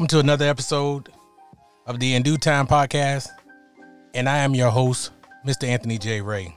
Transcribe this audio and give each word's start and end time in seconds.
Welcome 0.00 0.16
to 0.16 0.20
another 0.20 0.48
episode 0.48 1.10
of 1.84 2.00
the 2.00 2.14
In 2.14 2.22
Due 2.22 2.38
Time 2.38 2.66
podcast, 2.66 3.28
and 4.14 4.30
I 4.30 4.38
am 4.38 4.54
your 4.54 4.70
host, 4.70 5.10
Mr. 5.46 5.64
Anthony 5.64 5.98
J. 5.98 6.22
Ray. 6.22 6.56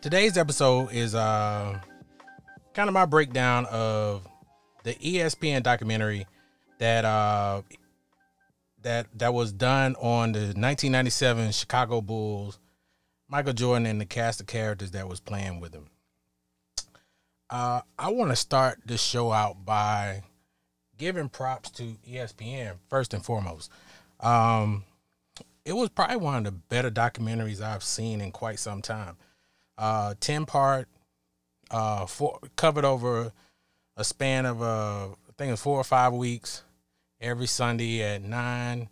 Today's 0.00 0.36
episode 0.36 0.90
is 0.90 1.14
uh, 1.14 1.78
kind 2.74 2.88
of 2.88 2.92
my 2.92 3.04
breakdown 3.04 3.66
of 3.66 4.26
the 4.82 4.94
ESPN 4.94 5.62
documentary 5.62 6.26
that 6.78 7.04
uh, 7.04 7.62
that 8.82 9.06
that 9.14 9.32
was 9.32 9.52
done 9.52 9.94
on 10.00 10.32
the 10.32 10.40
1997 10.40 11.52
Chicago 11.52 12.00
Bulls, 12.00 12.58
Michael 13.28 13.52
Jordan, 13.52 13.86
and 13.86 14.00
the 14.00 14.06
cast 14.06 14.40
of 14.40 14.48
characters 14.48 14.90
that 14.90 15.08
was 15.08 15.20
playing 15.20 15.60
with 15.60 15.72
him. 15.72 15.86
Uh, 17.48 17.82
I 17.96 18.10
want 18.10 18.32
to 18.32 18.36
start 18.36 18.80
this 18.84 19.00
show 19.00 19.30
out 19.30 19.64
by 19.64 20.24
giving 20.98 21.28
props 21.28 21.70
to 21.72 21.96
ESPN 22.08 22.74
first 22.88 23.14
and 23.14 23.24
foremost. 23.24 23.70
Um, 24.20 24.84
it 25.64 25.74
was 25.74 25.88
probably 25.88 26.16
one 26.16 26.36
of 26.36 26.44
the 26.44 26.52
better 26.52 26.90
documentaries 26.90 27.60
I've 27.60 27.82
seen 27.82 28.20
in 28.20 28.32
quite 28.32 28.58
some 28.58 28.82
time. 28.82 29.16
Uh, 29.76 30.14
ten 30.20 30.46
part, 30.46 30.88
uh, 31.70 32.06
four, 32.06 32.38
covered 32.56 32.84
over 32.84 33.32
a 33.96 34.04
span 34.04 34.46
of 34.46 34.62
uh, 34.62 35.08
I 35.08 35.32
think 35.36 35.52
it's 35.52 35.62
four 35.62 35.78
or 35.78 35.84
five 35.84 36.12
weeks, 36.12 36.62
every 37.20 37.46
Sunday 37.46 38.02
at 38.02 38.22
nine 38.22 38.88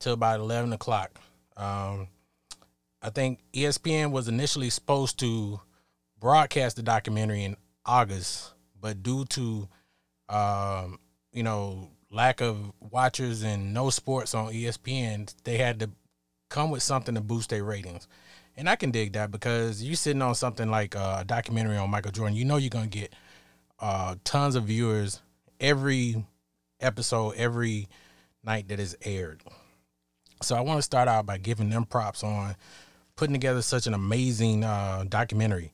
till 0.00 0.12
about 0.12 0.40
eleven 0.40 0.72
o'clock. 0.72 1.18
Um, 1.56 2.08
I 3.00 3.10
think 3.10 3.40
ESPN 3.52 4.12
was 4.12 4.28
initially 4.28 4.70
supposed 4.70 5.18
to 5.20 5.60
broadcast 6.20 6.76
the 6.76 6.82
documentary 6.82 7.42
in 7.42 7.56
August, 7.84 8.54
but 8.80 9.02
due 9.02 9.24
to 9.24 9.68
um, 10.28 10.98
you 11.32 11.42
know 11.42 11.88
lack 12.10 12.40
of 12.40 12.72
watchers 12.80 13.42
and 13.42 13.72
no 13.72 13.90
sports 13.90 14.34
on 14.34 14.52
ESPN, 14.52 15.32
they 15.44 15.56
had 15.56 15.80
to 15.80 15.90
come 16.50 16.70
with 16.70 16.82
something 16.82 17.14
to 17.14 17.20
boost 17.20 17.50
their 17.50 17.64
ratings. 17.64 18.06
And 18.56 18.68
I 18.68 18.76
can 18.76 18.90
dig 18.90 19.14
that 19.14 19.30
because 19.30 19.82
you 19.82 19.96
sitting 19.96 20.20
on 20.20 20.34
something 20.34 20.70
like 20.70 20.94
uh, 20.94 21.18
a 21.20 21.24
documentary 21.24 21.78
on 21.78 21.90
Michael 21.90 22.12
Jordan, 22.12 22.36
you 22.36 22.44
know 22.44 22.56
you're 22.58 22.68
gonna 22.68 22.86
get 22.86 23.14
uh, 23.80 24.16
tons 24.24 24.54
of 24.54 24.64
viewers 24.64 25.20
every 25.58 26.24
episode, 26.80 27.34
every 27.36 27.88
night 28.44 28.68
that 28.68 28.78
is 28.78 28.96
aired. 29.02 29.42
So 30.42 30.56
I 30.56 30.60
want 30.60 30.78
to 30.78 30.82
start 30.82 31.08
out 31.08 31.24
by 31.24 31.38
giving 31.38 31.70
them 31.70 31.84
props 31.84 32.22
on 32.22 32.56
putting 33.16 33.32
together 33.32 33.62
such 33.62 33.86
an 33.86 33.94
amazing 33.94 34.64
uh, 34.64 35.04
documentary. 35.08 35.72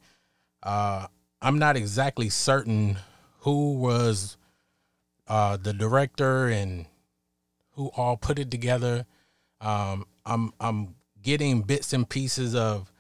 Uh, 0.63 1.07
I'm 1.41 1.59
not 1.59 1.77
exactly 1.77 2.29
certain 2.29 2.99
who 3.41 3.75
was 3.75 4.37
uh, 5.29 5.57
the 5.57 5.73
director 5.73 6.49
and 6.49 6.87
who 7.73 7.91
all 7.97 8.17
put 8.17 8.39
it 8.39 8.51
together. 8.51 9.07
Um, 9.61 10.07
I'm 10.25 10.53
I'm 10.59 10.95
getting 11.23 11.63
bits 11.63 11.93
and 11.93 12.09
pieces 12.09 12.55
of 12.55 12.91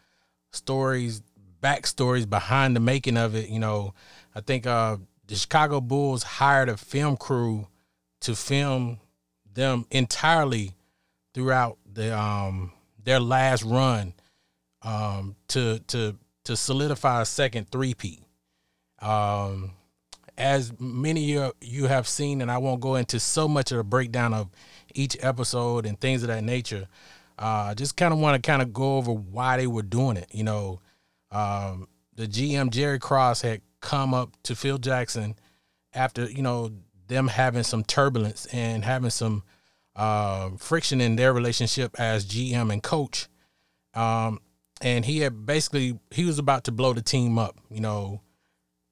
stories, 0.52 1.22
backstories 1.62 2.28
behind 2.28 2.76
the 2.76 2.80
making 2.80 3.16
of 3.16 3.34
it. 3.34 3.48
You 3.48 3.58
know, 3.58 3.94
I 4.34 4.40
think 4.40 4.66
uh, 4.66 4.98
the 5.26 5.34
Chicago 5.34 5.80
Bulls 5.80 6.22
hired 6.22 6.68
a 6.68 6.76
film 6.76 7.16
crew 7.16 7.66
to 8.20 8.34
film 8.34 9.00
them 9.52 9.86
entirely 9.90 10.74
throughout 11.34 11.78
the 11.90 12.16
um, 12.16 12.72
their 13.02 13.20
last 13.20 13.64
run 13.64 14.12
um, 14.82 15.36
to 15.48 15.78
to 15.88 16.16
to 16.44 16.56
solidify 16.56 17.22
a 17.22 17.26
second 17.26 17.70
three-peat. 17.70 18.22
Um, 19.00 19.72
as 20.38 20.72
many 20.78 21.36
of 21.36 21.52
you 21.60 21.86
have 21.86 22.06
seen, 22.06 22.40
and 22.40 22.50
I 22.50 22.58
won't 22.58 22.80
go 22.80 22.94
into 22.94 23.18
so 23.18 23.48
much 23.48 23.72
of 23.72 23.78
a 23.78 23.84
breakdown 23.84 24.32
of 24.32 24.48
each 24.94 25.16
episode 25.20 25.84
and 25.84 26.00
things 26.00 26.22
of 26.22 26.28
that 26.28 26.44
nature. 26.44 26.86
Uh, 27.38 27.74
just 27.74 27.96
kind 27.96 28.12
of 28.14 28.20
want 28.20 28.40
to 28.40 28.46
kind 28.46 28.62
of 28.62 28.72
go 28.72 28.96
over 28.96 29.12
why 29.12 29.56
they 29.56 29.66
were 29.66 29.82
doing 29.82 30.16
it. 30.16 30.28
You 30.32 30.44
know, 30.44 30.80
um, 31.32 31.88
the 32.14 32.26
GM 32.26 32.70
Jerry 32.70 33.00
Krause 33.00 33.42
had 33.42 33.60
come 33.80 34.14
up 34.14 34.30
to 34.44 34.54
Phil 34.54 34.78
Jackson 34.78 35.34
after 35.92 36.24
you 36.30 36.42
know 36.42 36.70
them 37.08 37.28
having 37.28 37.64
some 37.64 37.82
turbulence 37.82 38.46
and 38.46 38.84
having 38.84 39.10
some 39.10 39.42
uh, 39.96 40.50
friction 40.56 41.00
in 41.00 41.16
their 41.16 41.32
relationship 41.32 41.98
as 41.98 42.24
GM 42.24 42.72
and 42.72 42.82
coach. 42.82 43.28
Um, 43.94 44.40
and 44.80 45.04
he 45.04 45.18
had 45.18 45.46
basically 45.46 45.98
he 46.12 46.24
was 46.24 46.38
about 46.38 46.64
to 46.64 46.72
blow 46.72 46.92
the 46.92 47.02
team 47.02 47.38
up. 47.38 47.58
You 47.70 47.80
know, 47.80 48.20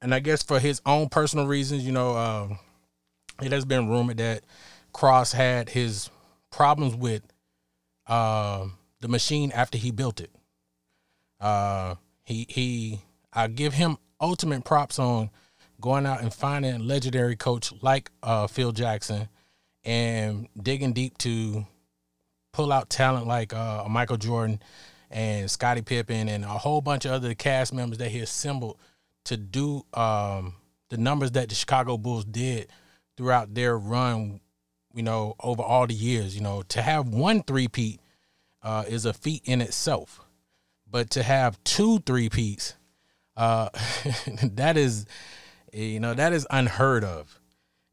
and 0.02 0.14
I 0.14 0.20
guess 0.20 0.42
for 0.42 0.58
his 0.58 0.80
own 0.86 1.08
personal 1.08 1.46
reasons, 1.46 1.84
you 1.84 1.92
know, 1.92 2.16
um, 2.16 2.58
it 3.42 3.52
has 3.52 3.64
been 3.64 3.88
rumored 3.88 4.18
that 4.18 4.44
Krause 4.92 5.32
had 5.32 5.70
his 5.70 6.10
problems 6.50 6.94
with 6.94 7.22
uh, 8.06 8.66
the 9.00 9.08
machine 9.08 9.52
after 9.52 9.78
he 9.78 9.90
built 9.90 10.20
it. 10.20 10.30
Uh, 11.40 11.96
he 12.24 12.46
he, 12.48 13.00
I 13.32 13.48
give 13.48 13.74
him 13.74 13.98
ultimate 14.20 14.64
props 14.64 14.98
on 14.98 15.30
going 15.80 16.06
out 16.06 16.22
and 16.22 16.32
finding 16.32 16.74
a 16.74 16.78
legendary 16.78 17.36
coach 17.36 17.72
like 17.82 18.10
uh, 18.22 18.46
Phil 18.46 18.72
Jackson 18.72 19.28
and 19.84 20.48
digging 20.60 20.92
deep 20.92 21.18
to 21.18 21.66
pull 22.52 22.72
out 22.72 22.88
talent 22.88 23.26
like 23.26 23.52
uh, 23.52 23.84
Michael 23.88 24.16
Jordan 24.16 24.60
and 25.10 25.50
Scottie 25.50 25.82
Pippen 25.82 26.28
and 26.28 26.44
a 26.44 26.48
whole 26.48 26.80
bunch 26.80 27.04
of 27.04 27.12
other 27.12 27.34
cast 27.34 27.72
members 27.72 27.98
that 27.98 28.10
he 28.10 28.20
assembled 28.20 28.78
to 29.26 29.36
do 29.36 29.84
um, 29.94 30.54
the 30.88 30.96
numbers 30.96 31.32
that 31.32 31.48
the 31.48 31.54
Chicago 31.54 31.96
Bulls 31.98 32.24
did 32.24 32.68
throughout 33.16 33.54
their 33.54 33.78
run, 33.78 34.40
you 34.94 35.02
know, 35.02 35.34
over 35.40 35.62
all 35.62 35.86
the 35.86 35.94
years. 35.94 36.34
You 36.34 36.42
know, 36.42 36.62
to 36.68 36.82
have 36.82 37.08
one 37.08 37.42
three-peat 37.42 38.00
uh, 38.62 38.84
is 38.88 39.04
a 39.04 39.12
feat 39.12 39.42
in 39.44 39.60
itself, 39.60 40.20
but 40.90 41.10
to 41.10 41.22
have 41.22 41.62
two 41.64 41.98
three-peats, 42.00 42.74
uh, 43.36 43.68
that 44.42 44.76
is, 44.76 45.06
you 45.72 46.00
know, 46.00 46.14
that 46.14 46.32
is 46.32 46.46
unheard 46.50 47.04
of. 47.04 47.38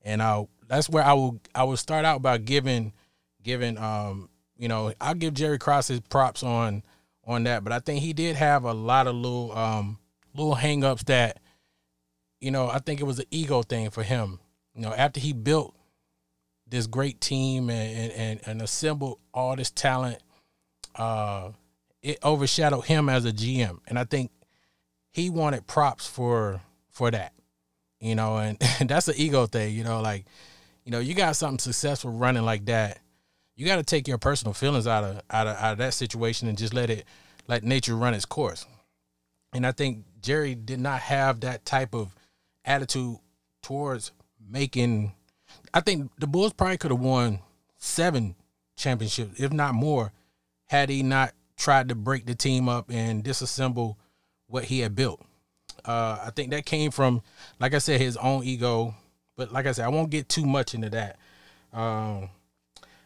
And 0.04 0.22
I, 0.22 0.48
that's 0.68 0.90
where 0.90 1.04
I 1.04 1.14
will, 1.14 1.40
I 1.56 1.64
will 1.64 1.78
start 1.78 2.06
out 2.06 2.22
by 2.22 2.38
giving, 2.38 2.94
giving, 3.42 3.78
um, 3.78 4.30
you 4.58 4.68
know, 4.68 4.94
I'll 5.02 5.16
give 5.16 5.34
Jerry 5.34 5.58
Krause 5.58 5.88
his 5.88 6.00
props 6.00 6.44
on, 6.44 6.84
on 7.26 7.46
that, 7.46 7.64
but 7.64 7.72
I 7.74 7.80
think 7.80 8.02
he 8.02 8.14
did 8.14 8.36
have 8.36 8.66
a 8.66 8.74
lot 8.74 9.08
of 9.08 9.16
little, 9.16 9.58
um, 9.58 9.98
little 10.36 10.56
hangups 10.56 11.06
that, 11.06 11.40
you 12.40 12.52
know, 12.52 12.68
I 12.68 12.80
think 12.80 13.00
it 13.00 13.06
was 13.06 13.20
an 13.20 13.26
ego 13.32 13.62
thing 13.62 13.90
for 13.90 14.04
him. 14.04 14.40
You 14.76 14.82
know, 14.82 14.94
after 14.94 15.20
he 15.20 15.34
built 15.34 15.76
this 16.68 16.88
great 16.88 17.22
team 17.22 17.70
and 17.70 18.12
and, 18.12 18.40
and 18.46 18.62
assembled 18.62 19.20
all 19.34 19.56
this 19.56 19.70
talent, 19.70 20.20
uh, 20.96 21.52
it 22.02 22.20
overshadowed 22.24 22.86
him 22.86 23.10
as 23.10 23.26
a 23.26 23.32
GM. 23.32 23.80
And 23.88 23.98
I 23.98 24.04
think 24.04 24.32
he 25.12 25.30
wanted 25.30 25.68
props 25.68 26.08
for 26.08 26.62
for 26.90 27.12
that. 27.12 27.34
You 28.00 28.16
know, 28.16 28.38
and, 28.38 28.58
and 28.80 28.90
that's 28.90 29.08
an 29.08 29.16
ego 29.18 29.46
thing, 29.46 29.74
you 29.74 29.84
know, 29.84 30.02
like, 30.02 30.26
you 30.84 30.92
know, 30.92 31.00
you 31.00 31.14
got 31.14 31.36
something 31.36 31.60
successful 31.60 32.12
running 32.12 32.44
like 32.44 32.66
that. 32.66 33.00
You 33.56 33.66
got 33.66 33.78
to 33.78 33.84
take 33.84 34.08
your 34.08 34.18
personal 34.18 34.54
feelings 34.54 34.88
out 34.88 35.04
of 35.04 35.22
out 35.30 35.48
of 35.48 35.56
out 35.58 35.74
of 35.74 35.78
that 35.78 35.94
situation 35.94 36.48
and 36.48 36.58
just 36.58 36.74
let 36.74 36.90
it 36.90 37.06
let 37.48 37.64
nature 37.64 37.96
run 37.96 38.14
its 38.14 38.26
course. 38.26 38.66
And 39.54 39.66
I 39.66 39.72
think 39.72 40.06
Jerry 40.24 40.56
did 40.56 40.80
not 40.80 41.02
have 41.02 41.42
that 41.42 41.66
type 41.66 41.94
of 41.94 42.16
attitude 42.66 43.18
towards 43.62 44.12
making. 44.50 45.14
I 45.74 45.82
think 45.82 46.12
the 46.18 46.28
Bulls 46.28 46.54
probably 46.54 46.78
could 46.78 46.92
have 46.92 47.00
won 47.00 47.40
seven 47.78 48.36
championships, 48.76 49.40
if 49.40 49.52
not 49.52 49.76
more, 49.76 50.14
had 50.66 50.90
he 50.90 51.04
not 51.04 51.34
tried 51.58 51.90
to 51.90 51.96
break 51.96 52.26
the 52.26 52.34
team 52.36 52.68
up 52.68 52.90
and 52.90 53.24
disassemble 53.24 53.98
what 54.48 54.66
he 54.66 54.80
had 54.80 54.96
built. 54.96 55.22
Uh, 55.86 56.18
I 56.26 56.32
think 56.34 56.52
that 56.52 56.66
came 56.66 56.92
from, 56.92 57.22
like 57.60 57.74
I 57.74 57.80
said, 57.80 58.00
his 58.00 58.18
own 58.18 58.44
ego. 58.44 58.96
But 59.36 59.52
like 59.52 59.66
I 59.66 59.74
said, 59.74 59.86
I 59.86 59.90
won't 59.90 60.10
get 60.10 60.30
too 60.30 60.46
much 60.46 60.74
into 60.74 60.90
that. 60.92 61.18
Um, 61.74 62.30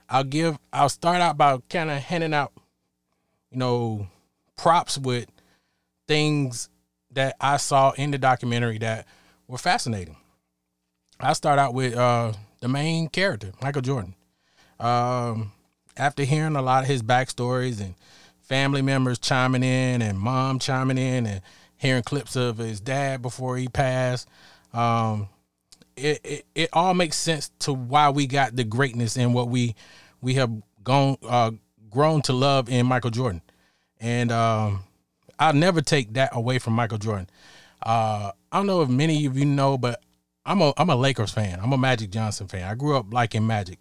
I'll 0.10 0.24
give. 0.24 0.58
I'll 0.72 0.90
start 0.90 1.22
out 1.22 1.38
by 1.38 1.58
kind 1.70 1.90
of 1.90 1.98
handing 1.98 2.34
out, 2.34 2.52
you 3.50 3.58
know, 3.58 4.08
props 4.56 4.98
with 4.98 5.28
things 6.08 6.70
that 7.12 7.36
I 7.40 7.58
saw 7.58 7.92
in 7.92 8.12
the 8.12 8.18
documentary 8.18 8.78
that 8.80 9.06
were 9.48 9.58
fascinating. 9.58 10.18
I 11.20 11.34
start 11.34 11.60
out 11.60 11.74
with 11.74 11.96
uh, 11.96 12.34
the 12.60 12.68
main 12.68 13.08
character, 13.08 13.52
Michael 13.62 13.82
Jordan. 13.82 14.16
Um, 14.80 15.52
after 15.96 16.24
hearing 16.24 16.56
a 16.56 16.62
lot 16.62 16.84
of 16.84 16.90
his 16.90 17.02
backstories 17.02 17.82
and 17.82 17.96
family 18.42 18.82
members 18.82 19.18
chiming 19.18 19.64
in 19.64 20.02
and 20.02 20.20
mom 20.20 20.60
chiming 20.60 20.98
in 20.98 21.26
and 21.26 21.42
hearing 21.78 22.04
clips 22.04 22.36
of 22.36 22.58
his 22.60 22.80
dad 22.80 23.22
before 23.22 23.58
he 23.58 23.68
passed, 23.68 24.28
um, 24.74 25.30
it, 25.96 26.20
it, 26.24 26.46
it 26.54 26.70
all 26.74 26.94
makes 26.94 27.18
sense 27.18 27.50
to 27.60 27.74
why 27.74 28.10
we 28.10 28.28
got 28.28 28.56
the 28.56 28.64
greatness 28.64 29.18
and 29.18 29.34
what 29.34 29.50
we 29.50 29.76
we 30.22 30.36
have 30.36 30.52
gone 30.84 31.18
uh, 31.28 31.52
grown 31.90 32.22
to 32.24 32.34
love 32.34 32.70
in 32.70 32.86
Michael 32.86 33.12
Jordan. 33.12 33.42
And 34.00 34.32
um, 34.32 34.84
I'll 35.40 35.54
never 35.54 35.82
take 35.82 36.14
that 36.14 36.36
away 36.36 36.60
from 36.60 36.74
Michael 36.74 36.98
Jordan. 36.98 37.30
Uh, 37.82 38.32
I 38.52 38.58
don't 38.58 38.68
know 38.68 38.82
if 38.82 38.90
many 38.90 39.26
of 39.26 39.38
you 39.38 39.46
know, 39.46 39.78
but 39.78 40.02
I'm 40.46 40.62
a 40.62 40.74
I'm 40.78 40.90
a 40.90 40.96
Lakers 40.96 41.32
fan. 41.32 41.60
I'm 41.62 41.74
a 41.74 41.78
Magic 41.78 42.10
Johnson 42.10 42.48
fan. 42.48 42.64
I 42.64 42.74
grew 42.76 42.96
up 42.96 43.14
liking 43.14 43.46
Magic. 43.46 43.80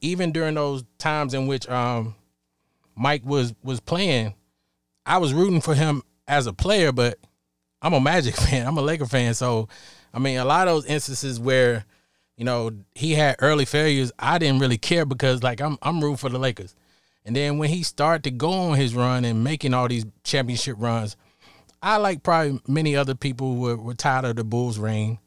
Even 0.00 0.32
during 0.32 0.54
those 0.54 0.84
times 0.98 1.32
in 1.32 1.46
which 1.46 1.68
um 1.68 2.14
Mike 2.96 3.24
was 3.24 3.54
was 3.62 3.80
playing, 3.80 4.34
I 5.06 5.18
was 5.18 5.32
rooting 5.32 5.60
for 5.60 5.74
him 5.74 6.02
as 6.26 6.46
a 6.46 6.52
player, 6.52 6.92
but 6.92 7.18
I'm 7.80 7.94
a 7.94 8.00
Magic 8.00 8.36
fan. 8.36 8.66
I'm 8.66 8.76
a 8.76 8.82
Laker 8.82 9.06
fan. 9.06 9.34
So, 9.34 9.68
I 10.12 10.18
mean, 10.18 10.38
a 10.38 10.44
lot 10.44 10.68
of 10.68 10.74
those 10.74 10.86
instances 10.86 11.38
where, 11.38 11.84
you 12.36 12.44
know, 12.44 12.72
he 12.94 13.14
had 13.14 13.36
early 13.38 13.64
failures, 13.64 14.12
I 14.18 14.38
didn't 14.38 14.60
really 14.60 14.78
care 14.78 15.06
because 15.06 15.42
like 15.42 15.60
I'm 15.60 15.78
I'm 15.82 16.00
rooting 16.00 16.16
for 16.16 16.28
the 16.28 16.38
Lakers. 16.38 16.74
And 17.24 17.36
then 17.36 17.58
when 17.58 17.68
he 17.68 17.82
started 17.82 18.24
to 18.24 18.30
go 18.30 18.50
on 18.50 18.76
his 18.76 18.94
run 18.94 19.24
and 19.24 19.44
making 19.44 19.74
all 19.74 19.88
these 19.88 20.06
championship 20.24 20.76
runs, 20.78 21.16
I 21.82 21.98
like 21.98 22.22
probably 22.22 22.60
many 22.66 22.96
other 22.96 23.14
people 23.14 23.56
were, 23.56 23.76
were 23.76 23.94
tired 23.94 24.24
of 24.24 24.36
the 24.36 24.44
Bulls 24.44 24.78
reign. 24.78 25.18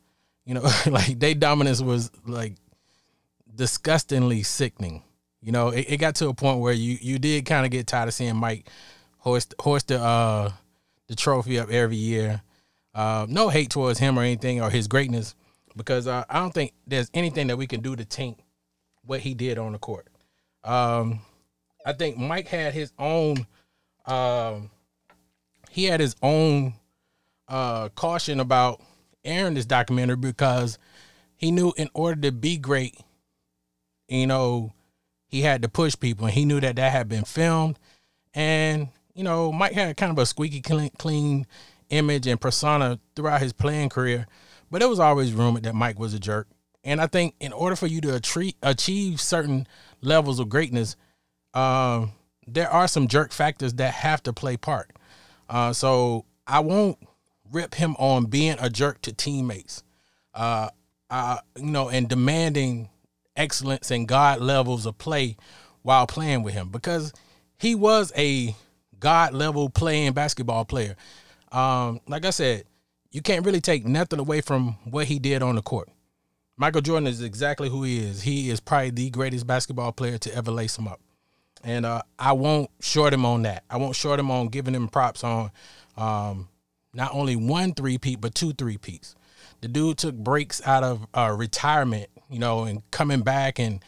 You 0.45 0.55
know, 0.55 0.69
like 0.87 1.19
their 1.19 1.35
dominance 1.35 1.81
was 1.81 2.11
like 2.25 2.55
disgustingly 3.53 4.43
sickening. 4.43 5.03
You 5.41 5.51
know, 5.51 5.69
it, 5.69 5.85
it 5.89 5.97
got 5.97 6.15
to 6.15 6.29
a 6.29 6.33
point 6.33 6.59
where 6.59 6.73
you 6.73 6.97
you 7.01 7.19
did 7.19 7.45
kind 7.45 7.65
of 7.65 7.71
get 7.71 7.87
tired 7.87 8.07
of 8.07 8.13
seeing 8.13 8.35
Mike 8.35 8.69
hoist 9.17 9.53
hoist 9.59 9.87
the 9.87 9.99
uh, 10.01 10.51
the 11.07 11.15
trophy 11.15 11.59
up 11.59 11.69
every 11.69 11.95
year. 11.95 12.41
Uh, 12.93 13.25
no 13.29 13.49
hate 13.49 13.69
towards 13.69 13.99
him 13.99 14.19
or 14.19 14.21
anything 14.21 14.61
or 14.61 14.69
his 14.69 14.87
greatness, 14.87 15.35
because 15.77 16.07
uh, 16.07 16.25
I 16.29 16.39
don't 16.39 16.53
think 16.53 16.73
there's 16.85 17.09
anything 17.13 17.47
that 17.47 17.57
we 17.57 17.65
can 17.65 17.81
do 17.81 17.95
to 17.95 18.03
taint 18.03 18.39
what 19.03 19.21
he 19.21 19.33
did 19.33 19.57
on 19.57 19.71
the 19.71 19.79
court. 19.79 20.07
Um, 20.63 21.21
I 21.85 21.93
think 21.93 22.17
Mike 22.17 22.47
had 22.47 22.73
his 22.73 22.91
own. 22.99 23.45
Um, 24.05 24.69
he 25.69 25.85
had 25.85 25.99
his 25.99 26.15
own 26.21 26.73
uh, 27.47 27.89
caution 27.89 28.39
about 28.39 28.81
airing 29.23 29.53
this 29.53 29.65
documentary 29.65 30.17
because 30.17 30.77
he 31.35 31.51
knew 31.51 31.73
in 31.77 31.89
order 31.93 32.21
to 32.21 32.31
be 32.31 32.57
great, 32.57 32.99
you 34.07 34.27
know, 34.27 34.73
he 35.27 35.41
had 35.41 35.61
to 35.61 35.69
push 35.69 35.95
people, 35.97 36.25
and 36.25 36.33
he 36.33 36.45
knew 36.45 36.59
that 36.59 36.75
that 36.75 36.91
had 36.91 37.07
been 37.07 37.23
filmed, 37.23 37.79
and 38.33 38.89
you 39.13 39.23
know, 39.23 39.51
Mike 39.51 39.73
had 39.73 39.97
kind 39.97 40.11
of 40.11 40.17
a 40.17 40.25
squeaky 40.25 40.61
clean, 40.61 40.89
clean 40.97 41.45
image 41.89 42.27
and 42.27 42.39
persona 42.39 42.99
throughout 43.15 43.41
his 43.41 43.53
playing 43.53 43.89
career, 43.89 44.27
but 44.69 44.81
it 44.81 44.89
was 44.89 44.99
always 44.99 45.33
rumored 45.33 45.63
that 45.63 45.75
Mike 45.75 45.99
was 45.99 46.13
a 46.13 46.19
jerk. 46.19 46.47
And 46.83 46.99
I 46.99 47.07
think 47.07 47.35
in 47.39 47.53
order 47.53 47.75
for 47.75 47.87
you 47.87 48.01
to 48.01 48.15
achieve 48.63 49.21
certain 49.21 49.67
levels 50.01 50.39
of 50.39 50.49
greatness, 50.49 50.95
uh, 51.53 52.07
there 52.47 52.69
are 52.69 52.87
some 52.87 53.07
jerk 53.07 53.31
factors 53.31 53.73
that 53.75 53.93
have 53.93 54.23
to 54.23 54.33
play 54.33 54.57
part. 54.57 54.91
Uh, 55.49 55.73
so 55.73 56.25
I 56.47 56.59
won't 56.59 56.97
rip 57.51 57.75
him 57.75 57.95
on 57.97 58.25
being 58.25 58.57
a 58.59 58.69
jerk 58.69 59.01
to 59.01 59.13
teammates, 59.13 59.83
uh, 60.33 60.69
uh, 61.09 61.37
you 61.57 61.65
know, 61.65 61.89
and 61.89 62.07
demanding 62.07 62.89
excellence 63.35 63.91
and 63.91 64.07
God 64.07 64.39
levels 64.41 64.85
of 64.85 64.97
play 64.97 65.35
while 65.81 66.07
playing 66.07 66.43
with 66.43 66.53
him 66.53 66.69
because 66.69 67.13
he 67.57 67.75
was 67.75 68.11
a 68.15 68.55
God 68.99 69.33
level 69.33 69.69
playing 69.69 70.13
basketball 70.13 70.65
player. 70.65 70.95
Um, 71.51 71.99
like 72.07 72.25
I 72.25 72.29
said, 72.29 72.63
you 73.11 73.21
can't 73.21 73.45
really 73.45 73.61
take 73.61 73.85
nothing 73.85 74.19
away 74.19 74.41
from 74.41 74.77
what 74.85 75.07
he 75.07 75.19
did 75.19 75.43
on 75.43 75.55
the 75.55 75.61
court. 75.61 75.89
Michael 76.55 76.81
Jordan 76.81 77.07
is 77.07 77.21
exactly 77.21 77.69
who 77.69 77.83
he 77.83 77.99
is. 77.99 78.21
He 78.21 78.49
is 78.49 78.59
probably 78.59 78.91
the 78.91 79.09
greatest 79.09 79.47
basketball 79.47 79.91
player 79.91 80.17
to 80.19 80.33
ever 80.33 80.51
lace 80.51 80.77
him 80.77 80.87
up. 80.87 81.01
And 81.63 81.85
uh, 81.85 82.01
I 82.17 82.33
won't 82.33 82.69
short 82.79 83.13
him 83.13 83.25
on 83.25 83.43
that. 83.43 83.63
I 83.69 83.77
won't 83.77 83.95
short 83.95 84.19
him 84.19 84.31
on 84.31 84.47
giving 84.47 84.73
him 84.73 84.87
props 84.87 85.23
on 85.23 85.51
um, 85.97 86.47
not 86.93 87.13
only 87.13 87.35
one 87.35 87.73
three 87.73 87.97
peat, 87.97 88.19
but 88.19 88.33
two 88.35 88.53
three 88.53 88.77
peats. 88.77 89.15
The 89.61 89.67
dude 89.67 89.97
took 89.99 90.15
breaks 90.15 90.61
out 90.65 90.83
of 90.83 91.05
uh, 91.13 91.33
retirement, 91.37 92.09
you 92.29 92.39
know, 92.39 92.63
and 92.63 92.89
coming 92.91 93.21
back 93.21 93.59
and 93.59 93.83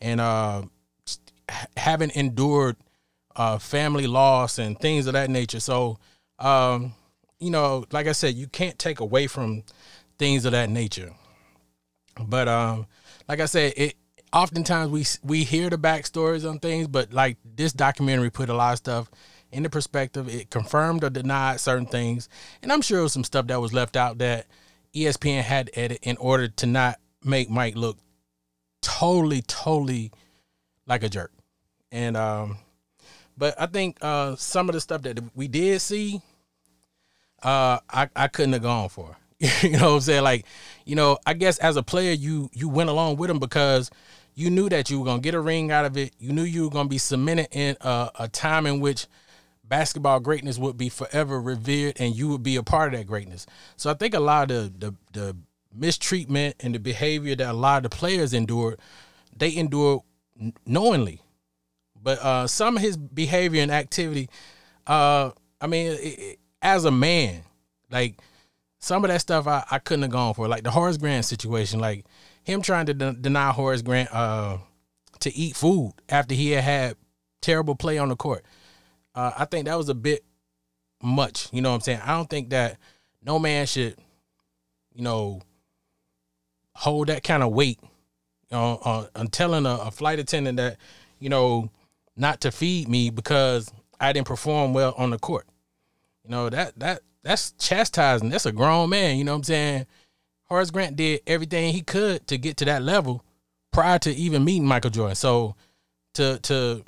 and 0.00 0.20
uh, 0.20 0.62
having 1.76 2.10
endured 2.14 2.76
uh, 3.36 3.58
family 3.58 4.06
loss 4.06 4.58
and 4.58 4.78
things 4.78 5.06
of 5.06 5.12
that 5.12 5.30
nature. 5.30 5.60
So, 5.60 5.98
um, 6.38 6.94
you 7.40 7.50
know, 7.50 7.84
like 7.92 8.06
I 8.06 8.12
said, 8.12 8.34
you 8.34 8.46
can't 8.46 8.78
take 8.78 9.00
away 9.00 9.26
from 9.26 9.64
things 10.18 10.44
of 10.44 10.52
that 10.52 10.70
nature. 10.70 11.12
But 12.20 12.48
um, 12.48 12.86
like 13.28 13.40
I 13.40 13.46
said, 13.46 13.74
it 13.76 13.94
oftentimes 14.32 14.90
we 14.90 15.04
we 15.22 15.44
hear 15.44 15.70
the 15.70 15.78
backstories 15.78 16.48
on 16.48 16.58
things, 16.58 16.88
but 16.88 17.12
like 17.12 17.36
this 17.44 17.72
documentary 17.72 18.30
put 18.30 18.48
a 18.48 18.54
lot 18.54 18.72
of 18.72 18.78
stuff 18.78 19.10
into 19.50 19.70
perspective. 19.70 20.28
It 20.28 20.50
confirmed 20.50 21.04
or 21.04 21.10
denied 21.10 21.60
certain 21.60 21.86
things, 21.86 22.28
and 22.62 22.72
I'm 22.72 22.82
sure 22.82 23.08
some 23.08 23.24
stuff 23.24 23.46
that 23.48 23.60
was 23.60 23.72
left 23.72 23.96
out 23.96 24.18
that 24.18 24.46
ESPN 24.94 25.42
had 25.42 25.66
to 25.68 25.78
edit 25.78 25.98
in 26.02 26.16
order 26.18 26.48
to 26.48 26.66
not 26.66 26.98
make 27.24 27.50
Mike 27.50 27.76
look 27.76 27.98
totally, 28.80 29.42
totally 29.42 30.12
like 30.86 31.02
a 31.02 31.08
jerk. 31.08 31.32
And 31.90 32.16
um, 32.16 32.58
but 33.36 33.54
I 33.60 33.66
think 33.66 33.98
uh, 34.02 34.36
some 34.36 34.68
of 34.68 34.74
the 34.74 34.80
stuff 34.80 35.02
that 35.02 35.20
we 35.34 35.48
did 35.48 35.80
see, 35.80 36.20
uh, 37.42 37.78
I 37.88 38.08
I 38.14 38.28
couldn't 38.28 38.52
have 38.52 38.62
gone 38.62 38.88
for. 38.88 39.16
you 39.62 39.70
know 39.70 39.90
what 39.90 39.94
I'm 39.94 40.00
saying? 40.00 40.24
Like, 40.24 40.46
you 40.84 40.96
know, 40.96 41.18
I 41.24 41.34
guess 41.34 41.58
as 41.58 41.76
a 41.76 41.82
player, 41.82 42.12
you 42.12 42.50
you 42.52 42.68
went 42.68 42.90
along 42.90 43.16
with 43.16 43.30
him 43.30 43.38
because 43.38 43.90
you 44.38 44.50
knew 44.50 44.68
that 44.68 44.88
you 44.88 45.00
were 45.00 45.04
gonna 45.04 45.20
get 45.20 45.34
a 45.34 45.40
ring 45.40 45.72
out 45.72 45.84
of 45.84 45.96
it. 45.96 46.14
You 46.20 46.32
knew 46.32 46.44
you 46.44 46.62
were 46.62 46.70
gonna 46.70 46.88
be 46.88 46.98
cemented 46.98 47.48
in 47.50 47.76
a, 47.80 48.10
a 48.20 48.28
time 48.28 48.66
in 48.66 48.78
which 48.78 49.08
basketball 49.64 50.20
greatness 50.20 50.58
would 50.58 50.76
be 50.76 50.88
forever 50.88 51.40
revered, 51.40 52.00
and 52.00 52.14
you 52.14 52.28
would 52.28 52.44
be 52.44 52.54
a 52.54 52.62
part 52.62 52.94
of 52.94 53.00
that 53.00 53.06
greatness. 53.06 53.46
So 53.76 53.90
I 53.90 53.94
think 53.94 54.14
a 54.14 54.20
lot 54.20 54.52
of 54.52 54.78
the 54.78 54.94
the, 55.12 55.20
the 55.20 55.36
mistreatment 55.74 56.54
and 56.60 56.72
the 56.72 56.78
behavior 56.78 57.34
that 57.34 57.50
a 57.50 57.52
lot 57.52 57.84
of 57.84 57.90
the 57.90 57.96
players 57.96 58.32
endured, 58.32 58.78
they 59.36 59.56
endured 59.56 60.02
knowingly. 60.64 61.20
But 62.00 62.20
uh, 62.20 62.46
some 62.46 62.76
of 62.76 62.82
his 62.82 62.96
behavior 62.96 63.60
and 63.60 63.72
activity, 63.72 64.28
uh, 64.86 65.32
I 65.60 65.66
mean, 65.66 65.90
it, 65.90 65.96
it, 65.96 66.38
as 66.62 66.84
a 66.84 66.92
man, 66.92 67.42
like 67.90 68.20
some 68.78 69.04
of 69.04 69.10
that 69.10 69.20
stuff 69.20 69.48
I, 69.48 69.64
I 69.68 69.80
couldn't 69.80 70.02
have 70.02 70.12
gone 70.12 70.34
for. 70.34 70.46
Like 70.46 70.62
the 70.62 70.70
Horace 70.70 70.96
Grant 70.96 71.24
situation, 71.24 71.80
like 71.80 72.04
him 72.48 72.62
trying 72.62 72.86
to 72.86 72.94
de- 72.94 73.12
deny 73.12 73.50
Horace 73.52 73.82
Grant 73.82 74.12
uh, 74.12 74.56
to 75.20 75.34
eat 75.36 75.54
food 75.54 75.92
after 76.08 76.34
he 76.34 76.52
had 76.52 76.64
had 76.64 76.96
terrible 77.42 77.76
play 77.76 77.98
on 77.98 78.08
the 78.08 78.16
court. 78.16 78.44
Uh, 79.14 79.32
I 79.36 79.44
think 79.44 79.66
that 79.66 79.76
was 79.76 79.90
a 79.90 79.94
bit 79.94 80.24
much. 81.02 81.48
You 81.52 81.60
know 81.60 81.70
what 81.70 81.76
I'm 81.76 81.80
saying? 81.82 82.00
I 82.02 82.16
don't 82.16 82.30
think 82.30 82.50
that 82.50 82.78
no 83.22 83.38
man 83.38 83.66
should, 83.66 83.96
you 84.94 85.02
know, 85.02 85.42
hold 86.74 87.08
that 87.08 87.22
kind 87.22 87.42
of 87.42 87.52
weight 87.52 87.80
on, 88.50 88.78
on, 88.82 89.08
on 89.14 89.26
telling 89.28 89.66
a, 89.66 89.74
a 89.74 89.90
flight 89.90 90.18
attendant 90.18 90.56
that, 90.56 90.78
you 91.18 91.28
know, 91.28 91.70
not 92.16 92.40
to 92.40 92.50
feed 92.50 92.88
me 92.88 93.10
because 93.10 93.70
I 94.00 94.12
didn't 94.14 94.26
perform 94.26 94.72
well 94.72 94.94
on 94.96 95.10
the 95.10 95.18
court. 95.18 95.46
You 96.24 96.30
know, 96.30 96.48
that 96.48 96.78
that 96.78 97.02
that's 97.22 97.52
chastising. 97.52 98.30
That's 98.30 98.46
a 98.46 98.52
grown 98.52 98.88
man, 98.88 99.18
you 99.18 99.24
know 99.24 99.32
what 99.32 99.38
I'm 99.38 99.44
saying? 99.44 99.86
Horace 100.48 100.70
Grant 100.70 100.96
did 100.96 101.20
everything 101.26 101.72
he 101.72 101.82
could 101.82 102.26
to 102.28 102.38
get 102.38 102.56
to 102.58 102.64
that 102.66 102.82
level 102.82 103.24
prior 103.72 103.98
to 104.00 104.12
even 104.12 104.44
meeting 104.44 104.66
Michael 104.66 104.90
Jordan. 104.90 105.14
So 105.14 105.54
to 106.14 106.38
to 106.40 106.84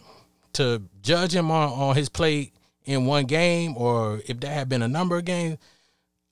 to 0.55 0.83
judge 1.03 1.35
him 1.35 1.51
on, 1.51 1.69
on 1.71 1.97
his 1.97 2.09
play 2.09 2.53
in 2.85 3.07
one 3.07 3.27
game 3.27 3.77
or 3.77 4.21
if 4.27 4.41
that 4.41 4.49
had 4.53 4.69
been 4.69 4.83
a 4.83 4.89
number 4.89 5.17
of 5.19 5.25
games, 5.25 5.59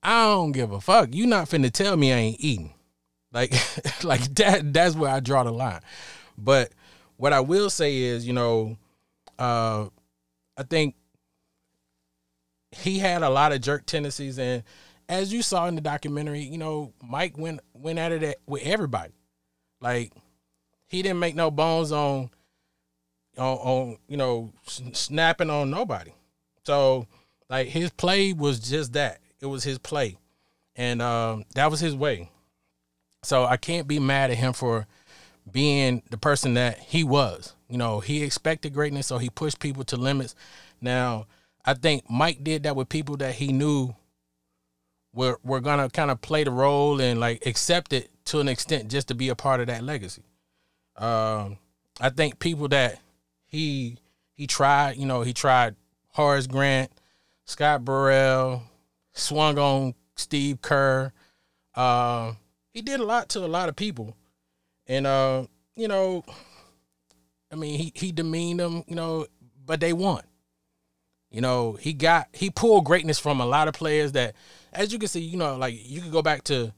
I 0.02 0.24
don't 0.24 0.52
give 0.52 0.72
a 0.72 0.80
fuck. 0.80 1.14
You 1.14 1.26
not 1.26 1.48
finna 1.48 1.70
tell 1.70 1.96
me 1.96 2.12
I 2.12 2.16
ain't 2.16 2.40
eating. 2.40 2.74
Like 3.32 3.52
like 4.04 4.22
that 4.34 4.72
that's 4.72 4.94
where 4.94 5.10
I 5.10 5.20
draw 5.20 5.44
the 5.44 5.52
line. 5.52 5.80
But 6.36 6.72
what 7.16 7.32
I 7.32 7.40
will 7.40 7.68
say 7.68 7.98
is, 7.98 8.26
you 8.26 8.32
know, 8.32 8.78
uh, 9.38 9.88
I 10.56 10.62
think 10.62 10.94
he 12.72 12.98
had 12.98 13.22
a 13.22 13.30
lot 13.30 13.52
of 13.52 13.60
jerk 13.60 13.86
tendencies, 13.86 14.38
and 14.38 14.62
as 15.08 15.32
you 15.32 15.42
saw 15.42 15.66
in 15.66 15.74
the 15.74 15.80
documentary, 15.80 16.40
you 16.40 16.58
know, 16.58 16.92
Mike 17.02 17.38
went 17.38 17.60
went 17.72 17.98
at 17.98 18.12
it 18.12 18.40
with 18.46 18.62
everybody. 18.62 19.12
Like 19.80 20.12
he 20.86 21.02
didn't 21.02 21.20
make 21.20 21.34
no 21.34 21.50
bones 21.50 21.92
on 21.92 22.30
on, 23.36 23.56
on 23.56 23.98
you 24.08 24.16
know 24.16 24.52
snapping 24.66 25.50
on 25.50 25.70
nobody. 25.70 26.12
So 26.64 27.06
like 27.48 27.68
his 27.68 27.90
play 27.90 28.32
was 28.32 28.60
just 28.60 28.92
that. 28.92 29.20
It 29.40 29.46
was 29.46 29.64
his 29.64 29.78
play, 29.78 30.18
and 30.76 31.00
um, 31.00 31.44
that 31.54 31.70
was 31.70 31.80
his 31.80 31.94
way. 31.94 32.30
So 33.22 33.44
I 33.44 33.56
can't 33.56 33.88
be 33.88 33.98
mad 33.98 34.30
at 34.30 34.36
him 34.36 34.52
for 34.52 34.86
being 35.50 36.02
the 36.10 36.18
person 36.18 36.54
that 36.54 36.78
he 36.78 37.04
was. 37.04 37.54
You 37.68 37.78
know, 37.78 38.00
he 38.00 38.22
expected 38.22 38.74
greatness, 38.74 39.06
so 39.06 39.18
he 39.18 39.30
pushed 39.30 39.60
people 39.60 39.84
to 39.84 39.96
limits. 39.96 40.34
Now, 40.80 41.26
I 41.64 41.74
think 41.74 42.08
Mike 42.10 42.42
did 42.42 42.64
that 42.64 42.76
with 42.76 42.88
people 42.88 43.16
that 43.18 43.34
he 43.34 43.52
knew 43.52 43.94
were 45.18 45.40
were 45.42 45.58
gonna 45.58 45.90
kind 45.90 46.12
of 46.12 46.20
play 46.20 46.44
the 46.44 46.50
role 46.52 47.00
and 47.00 47.18
like 47.18 47.44
accept 47.44 47.92
it 47.92 48.08
to 48.24 48.38
an 48.38 48.46
extent 48.46 48.88
just 48.88 49.08
to 49.08 49.16
be 49.16 49.30
a 49.30 49.34
part 49.34 49.58
of 49.58 49.66
that 49.66 49.82
legacy. 49.82 50.22
Um, 50.94 51.58
I 52.00 52.10
think 52.10 52.38
people 52.38 52.68
that 52.68 53.00
he 53.48 53.98
he 54.34 54.46
tried, 54.46 54.96
you 54.96 55.06
know, 55.06 55.22
he 55.22 55.32
tried 55.32 55.74
Horace 56.10 56.46
Grant, 56.46 56.92
Scott 57.46 57.84
Burrell, 57.84 58.62
swung 59.12 59.58
on 59.58 59.94
Steve 60.14 60.62
Kerr. 60.62 61.12
Uh, 61.74 62.34
he 62.72 62.80
did 62.80 63.00
a 63.00 63.04
lot 63.04 63.28
to 63.30 63.44
a 63.44 63.48
lot 63.48 63.68
of 63.68 63.74
people, 63.74 64.16
and 64.86 65.04
uh, 65.04 65.46
you 65.74 65.88
know, 65.88 66.22
I 67.50 67.56
mean, 67.56 67.76
he 67.76 67.92
he 67.92 68.12
demeaned 68.12 68.60
them, 68.60 68.84
you 68.86 68.94
know, 68.94 69.26
but 69.66 69.80
they 69.80 69.92
won. 69.92 70.22
You 71.30 71.40
know, 71.42 71.72
he 71.72 71.92
got 71.92 72.28
he 72.32 72.50
pulled 72.50 72.84
greatness 72.84 73.18
from 73.18 73.40
a 73.40 73.46
lot 73.46 73.68
of 73.68 73.74
players 73.74 74.12
that, 74.12 74.34
as 74.78 74.92
you 74.92 74.98
can 74.98 75.08
see, 75.08 75.20
you 75.20 75.36
know, 75.36 75.56
like 75.56 75.74
you 75.76 76.00
could 76.00 76.12
go 76.12 76.22
back 76.22 76.44
to 76.44 76.66
a 76.66 76.72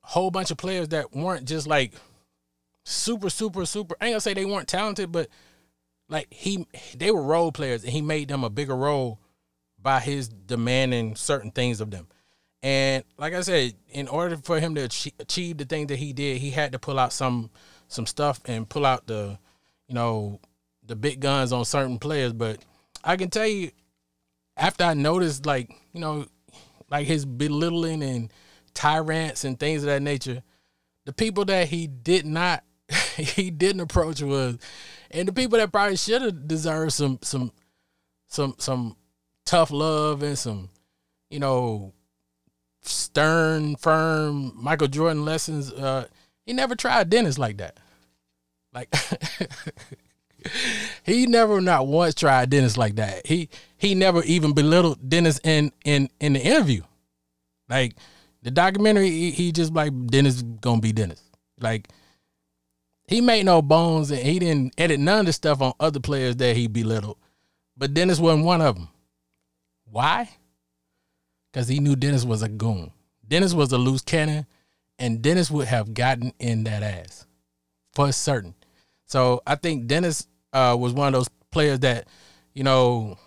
whole 0.00 0.30
bunch 0.30 0.50
of 0.50 0.56
players 0.56 0.88
that 0.88 1.12
weren't 1.12 1.46
just 1.46 1.66
like 1.66 1.92
super, 2.84 3.28
super, 3.28 3.66
super. 3.66 3.94
I 4.00 4.06
ain't 4.06 4.12
gonna 4.14 4.20
say 4.22 4.32
they 4.32 4.46
weren't 4.46 4.68
talented, 4.68 5.12
but 5.12 5.28
like 6.08 6.32
he 6.32 6.66
they 6.96 7.10
were 7.10 7.22
role 7.22 7.52
players 7.52 7.84
and 7.84 7.92
he 7.92 8.00
made 8.00 8.28
them 8.28 8.42
a 8.42 8.48
bigger 8.48 8.74
role 8.74 9.20
by 9.78 10.00
his 10.00 10.28
demanding 10.28 11.14
certain 11.14 11.50
things 11.50 11.82
of 11.82 11.90
them. 11.90 12.08
And 12.62 13.04
like 13.18 13.34
I 13.34 13.42
said, 13.42 13.74
in 13.90 14.08
order 14.08 14.38
for 14.38 14.58
him 14.58 14.74
to 14.76 14.88
achieve 15.18 15.58
the 15.58 15.66
thing 15.66 15.88
that 15.88 15.96
he 15.96 16.14
did, 16.14 16.38
he 16.38 16.50
had 16.50 16.72
to 16.72 16.78
pull 16.78 16.98
out 16.98 17.12
some 17.12 17.50
some 17.88 18.06
stuff 18.06 18.40
and 18.46 18.66
pull 18.66 18.86
out 18.86 19.06
the, 19.06 19.38
you 19.88 19.94
know, 19.94 20.40
the 20.82 20.96
big 20.96 21.20
guns 21.20 21.52
on 21.52 21.66
certain 21.66 21.98
players. 21.98 22.32
But 22.32 22.64
I 23.04 23.16
can 23.16 23.28
tell 23.28 23.46
you, 23.46 23.72
after 24.56 24.84
I 24.84 24.94
noticed, 24.94 25.44
like 25.44 25.70
you 25.92 26.00
know, 26.00 26.24
like 26.90 27.06
his 27.06 27.24
belittling 27.24 28.02
and 28.02 28.32
tyrants 28.74 29.44
and 29.44 29.58
things 29.58 29.82
of 29.82 29.86
that 29.86 30.02
nature, 30.02 30.42
the 31.04 31.12
people 31.12 31.44
that 31.46 31.68
he 31.68 31.86
did 31.86 32.26
not, 32.26 32.64
he 33.16 33.50
didn't 33.50 33.80
approach 33.80 34.22
was, 34.22 34.58
and 35.10 35.28
the 35.28 35.32
people 35.32 35.58
that 35.58 35.72
probably 35.72 35.96
should 35.96 36.22
have 36.22 36.48
deserved 36.48 36.92
some 36.92 37.18
some 37.22 37.52
some 38.28 38.54
some 38.58 38.96
tough 39.44 39.70
love 39.70 40.22
and 40.22 40.38
some, 40.38 40.70
you 41.30 41.38
know, 41.38 41.92
stern, 42.82 43.76
firm 43.76 44.52
Michael 44.56 44.88
Jordan 44.88 45.24
lessons. 45.24 45.72
Uh, 45.72 46.06
he 46.46 46.52
never 46.52 46.74
tried 46.74 47.10
Dennis 47.10 47.38
like 47.38 47.58
that. 47.58 47.78
Like 48.72 48.92
he 51.04 51.26
never 51.26 51.60
not 51.60 51.86
once 51.86 52.14
tried 52.14 52.50
Dennis 52.50 52.76
like 52.76 52.96
that. 52.96 53.26
He 53.26 53.48
he 53.76 53.94
never 53.94 54.22
even 54.24 54.52
belittled 54.52 55.08
Dennis 55.08 55.40
in 55.44 55.72
in 55.84 56.08
in 56.20 56.34
the 56.34 56.40
interview. 56.40 56.82
Like 57.68 57.96
the 58.42 58.50
documentary, 58.50 59.10
he, 59.10 59.30
he 59.30 59.52
just 59.52 59.72
like 59.72 59.92
Dennis 60.06 60.42
gonna 60.42 60.80
be 60.80 60.92
Dennis. 60.92 61.22
Like 61.60 61.88
he 63.06 63.20
made 63.20 63.46
no 63.46 63.62
bones 63.62 64.10
and 64.10 64.20
he 64.20 64.38
didn't 64.38 64.74
edit 64.78 65.00
none 65.00 65.20
of 65.20 65.26
the 65.26 65.32
stuff 65.32 65.60
on 65.60 65.72
other 65.80 66.00
players 66.00 66.36
that 66.36 66.56
he 66.56 66.66
belittled. 66.66 67.18
But 67.76 67.94
Dennis 67.94 68.20
wasn't 68.20 68.44
one 68.44 68.60
of 68.60 68.76
them. 68.76 68.88
Why? 69.84 70.30
Because 71.52 71.68
he 71.68 71.80
knew 71.80 71.96
Dennis 71.96 72.24
was 72.24 72.42
a 72.42 72.48
goon. 72.48 72.92
Dennis 73.26 73.54
was 73.54 73.72
a 73.72 73.78
loose 73.78 74.02
cannon, 74.02 74.46
and 74.98 75.22
Dennis 75.22 75.50
would 75.50 75.66
have 75.68 75.94
gotten 75.94 76.32
in 76.38 76.64
that 76.64 76.82
ass 76.82 77.26
for 77.92 78.10
certain. 78.12 78.54
So 79.06 79.42
I 79.46 79.54
think 79.54 79.86
Dennis 79.86 80.26
uh, 80.54 80.76
was 80.78 80.92
one 80.92 81.08
of 81.08 81.12
those 81.12 81.28
players 81.50 81.80
that, 81.80 82.08
you 82.54 82.64
know, 82.64 83.18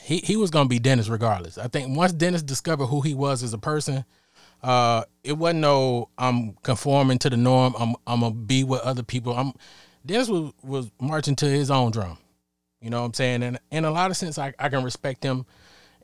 he, 0.00 0.18
he 0.18 0.36
was 0.36 0.50
going 0.50 0.66
to 0.66 0.68
be 0.68 0.78
Dennis 0.78 1.08
regardless. 1.08 1.58
I 1.58 1.66
think 1.68 1.96
once 1.96 2.12
Dennis 2.12 2.42
discovered 2.42 2.86
who 2.86 3.00
he 3.00 3.14
was 3.14 3.42
as 3.42 3.52
a 3.52 3.58
person, 3.58 4.04
uh, 4.62 5.04
it 5.22 5.32
wasn't 5.32 5.60
no 5.60 6.08
I'm 6.16 6.52
conforming 6.62 7.18
to 7.18 7.30
the 7.30 7.36
norm. 7.36 7.74
I'm 7.78 7.96
I'm 8.06 8.20
gonna 8.20 8.34
be 8.34 8.64
with 8.64 8.80
other 8.80 9.02
people. 9.02 9.34
I'm 9.34 9.52
Dennis 10.06 10.28
was 10.28 10.52
was 10.62 10.90
marching 11.00 11.36
to 11.36 11.46
his 11.46 11.70
own 11.70 11.90
drum. 11.90 12.16
You 12.80 12.90
know 12.90 13.00
what 13.00 13.08
I'm 13.08 13.14
saying? 13.14 13.42
And 13.42 13.58
in 13.70 13.84
a 13.84 13.90
lot 13.90 14.10
of 14.10 14.16
sense, 14.16 14.38
I, 14.38 14.54
I 14.58 14.68
can 14.70 14.82
respect 14.82 15.22
him 15.22 15.44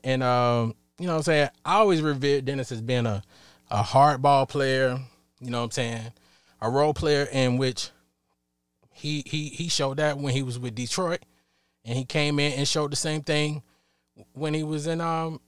and 0.03 0.23
um, 0.23 0.75
you 0.99 1.07
know 1.07 1.13
what 1.13 1.19
I'm 1.19 1.23
saying? 1.23 1.49
I 1.65 1.75
always 1.75 2.01
revered 2.01 2.45
Dennis 2.45 2.71
as 2.71 2.81
being 2.81 3.05
a, 3.05 3.23
a 3.69 3.83
hardball 3.83 4.47
player, 4.47 4.99
you 5.39 5.49
know 5.49 5.59
what 5.59 5.65
I'm 5.65 5.71
saying? 5.71 6.13
A 6.61 6.69
role 6.69 6.93
player 6.93 7.27
in 7.31 7.57
which 7.57 7.89
he 9.01 9.23
he 9.25 9.49
he 9.49 9.67
showed 9.67 9.97
that 9.97 10.17
when 10.17 10.33
he 10.33 10.43
was 10.43 10.59
with 10.59 10.75
Detroit 10.75 11.25
and 11.83 11.97
he 11.97 12.05
came 12.05 12.39
in 12.39 12.53
and 12.53 12.67
showed 12.67 12.91
the 12.91 12.95
same 12.95 13.23
thing 13.23 13.63
when 14.33 14.53
he 14.53 14.63
was 14.63 14.85
in 14.85 15.01
um 15.01 15.41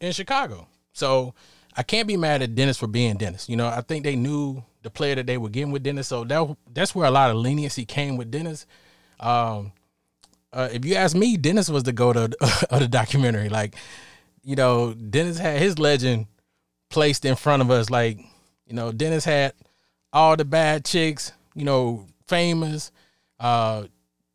in 0.00 0.12
Chicago. 0.12 0.68
So 0.92 1.34
I 1.74 1.82
can't 1.82 2.06
be 2.06 2.16
mad 2.16 2.42
at 2.42 2.54
Dennis 2.54 2.76
for 2.76 2.86
being 2.86 3.16
Dennis. 3.16 3.48
You 3.48 3.56
know, 3.56 3.66
I 3.66 3.80
think 3.80 4.04
they 4.04 4.16
knew 4.16 4.62
the 4.82 4.90
player 4.90 5.14
that 5.14 5.26
they 5.26 5.38
were 5.38 5.48
getting 5.48 5.72
with 5.72 5.82
Dennis, 5.82 6.08
so 6.08 6.24
that 6.24 6.56
that's 6.74 6.94
where 6.94 7.06
a 7.06 7.10
lot 7.10 7.30
of 7.30 7.36
leniency 7.36 7.86
came 7.86 8.16
with 8.18 8.30
Dennis. 8.30 8.66
Um, 9.20 9.72
uh, 10.52 10.68
if 10.72 10.84
you 10.84 10.94
ask 10.94 11.16
me, 11.16 11.36
Dennis 11.36 11.70
was 11.70 11.84
the 11.84 11.92
go 11.92 12.12
to 12.12 12.24
of 12.70 12.80
the 12.80 12.88
documentary. 12.88 13.48
Like, 13.48 13.74
you 14.42 14.56
know, 14.56 14.92
Dennis 14.92 15.38
had 15.38 15.60
his 15.60 15.78
legend 15.78 16.26
placed 16.90 17.24
in 17.24 17.36
front 17.36 17.62
of 17.62 17.70
us. 17.70 17.88
Like, 17.88 18.18
you 18.66 18.74
know, 18.74 18.92
Dennis 18.92 19.24
had 19.24 19.54
all 20.12 20.36
the 20.36 20.44
bad 20.44 20.84
chicks, 20.84 21.32
you 21.54 21.64
know, 21.64 22.06
famous, 22.26 22.92
uh, 23.40 23.84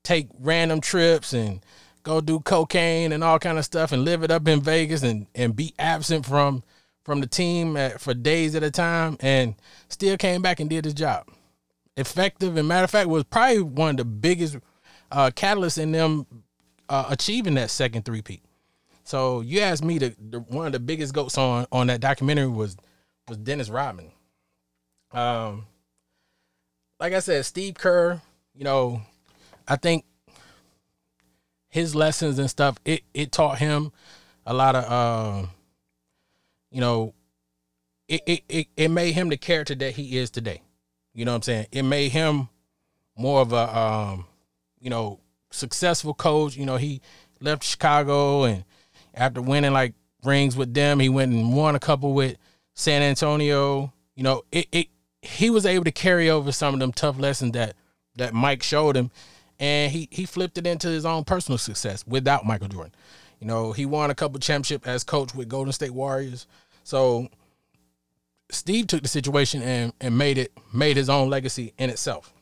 take 0.04 0.28
random 0.40 0.82
trips 0.82 1.34
and 1.34 1.62
go 2.04 2.22
do 2.22 2.40
cocaine 2.40 3.12
and 3.12 3.24
all 3.24 3.40
kind 3.40 3.58
of 3.58 3.66
stuff 3.66 3.92
and 3.92 4.06
live 4.06 4.24
it 4.24 4.32
up 4.32 4.48
in 4.48 4.62
Vegas 4.62 5.04
and 5.04 5.28
and 5.34 5.56
be 5.56 5.74
absent 5.80 6.26
from 6.26 6.64
from 7.04 7.22
the 7.22 7.28
team 7.28 7.76
at, 7.76 8.00
for 8.00 8.14
days 8.14 8.56
at 8.56 8.64
a 8.64 8.72
time 8.72 9.18
and 9.20 9.56
still 9.90 10.18
came 10.18 10.42
back 10.42 10.60
and 10.60 10.70
did 10.70 10.86
his 10.86 10.94
job. 10.94 11.28
Effective 11.98 12.58
and 12.58 12.68
matter 12.68 12.86
of 12.86 12.92
fact 12.92 13.10
was 13.10 13.24
probably 13.24 13.62
one 13.62 13.92
of 13.92 13.98
the 13.98 14.06
biggest 14.06 14.58
uh, 15.12 15.32
catalyst 15.36 15.78
in 15.78 15.92
them 15.92 16.26
uh, 16.90 17.06
achieving 17.10 17.56
that 17.56 17.70
second 17.70 18.04
three 18.04 18.22
peat. 18.22 18.44
So 19.04 19.42
you 19.42 19.60
asked 19.60 19.84
me 19.84 19.98
the, 19.98 20.16
the, 20.18 20.40
one 20.40 20.66
of 20.66 20.72
the 20.72 20.80
biggest 20.80 21.14
goats 21.14 21.38
on 21.38 21.68
on 21.72 21.88
that 21.88 22.02
documentary 22.02 22.48
was 22.48 22.78
was 23.28 23.38
Dennis 23.38 23.70
Rodman. 23.70 24.12
Um, 25.12 25.66
like 27.00 27.14
I 27.14 27.20
said, 27.20 27.46
Steve 27.46 27.76
Kerr. 27.76 28.22
You 28.56 28.64
know, 28.64 29.02
I 29.68 29.76
think 29.76 30.06
his 31.70 31.96
lessons 31.96 32.38
and 32.38 32.50
stuff 32.50 32.78
it 32.86 33.02
it 33.14 33.32
taught 33.32 33.58
him 33.58 33.92
a 34.46 34.54
lot 34.54 34.76
of 34.76 34.84
uh, 34.92 35.48
you 36.70 36.80
know 36.80 37.14
it, 38.08 38.22
it 38.28 38.44
it 38.48 38.68
it 38.78 38.90
made 38.90 39.14
him 39.14 39.30
the 39.30 39.38
character 39.38 39.76
that 39.76 39.94
he 39.94 40.18
is 40.18 40.30
today. 40.30 40.62
You 41.14 41.26
know 41.26 41.32
what 41.32 41.38
I'm 41.38 41.42
saying? 41.44 41.68
It 41.72 41.84
made 41.84 42.12
him 42.12 42.50
more 43.16 43.42
of 43.42 43.54
a 43.54 43.78
um 43.78 44.26
you 44.84 44.90
know, 44.90 45.20
successful 45.50 46.14
coach. 46.14 46.56
You 46.56 46.66
know, 46.66 46.76
he 46.76 47.02
left 47.40 47.64
Chicago 47.64 48.44
and 48.44 48.66
after 49.16 49.42
winning 49.42 49.72
like 49.74 49.96
rings 50.24 50.56
with 50.56 50.74
them, 50.74 51.00
he 51.00 51.10
went 51.10 51.32
and 51.32 51.56
won 51.56 51.76
a 51.76 51.80
couple 51.80 52.14
with 52.14 52.38
San 52.76 53.02
Antonio. 53.02 53.94
You 54.16 54.24
know, 54.24 54.44
it, 54.52 54.68
it 54.72 54.88
he 55.22 55.50
was 55.50 55.66
able 55.66 55.86
to 55.86 55.92
carry 55.92 56.30
over 56.30 56.52
some 56.52 56.74
of 56.74 56.80
them 56.82 56.92
tough 56.92 57.18
lessons 57.18 57.54
that 57.54 57.76
that 58.16 58.34
Mike 58.34 58.64
showed 58.64 58.96
him, 58.96 59.12
and 59.60 59.92
he 59.92 60.08
he 60.12 60.26
flipped 60.26 60.58
it 60.58 60.68
into 60.68 60.88
his 60.88 61.06
own 61.06 61.24
personal 61.24 61.58
success 61.58 62.06
without 62.08 62.46
Michael 62.46 62.68
Jordan. 62.68 62.94
You 63.40 63.48
know, 63.48 63.72
he 63.72 63.86
won 63.86 64.10
a 64.10 64.16
couple 64.16 64.40
championship 64.40 64.88
as 64.88 65.04
coach 65.04 65.36
with 65.36 65.50
Golden 65.50 65.74
State 65.74 65.92
Warriors. 65.92 66.48
So 66.84 67.28
Steve 68.50 68.88
took 68.88 69.02
the 69.02 69.08
situation 69.08 69.62
and 69.62 69.94
and 70.00 70.18
made 70.18 70.38
it 70.38 70.52
made 70.72 70.98
his 70.98 71.10
own 71.10 71.30
legacy 71.30 71.74
in 71.78 71.90
itself. 71.90 72.34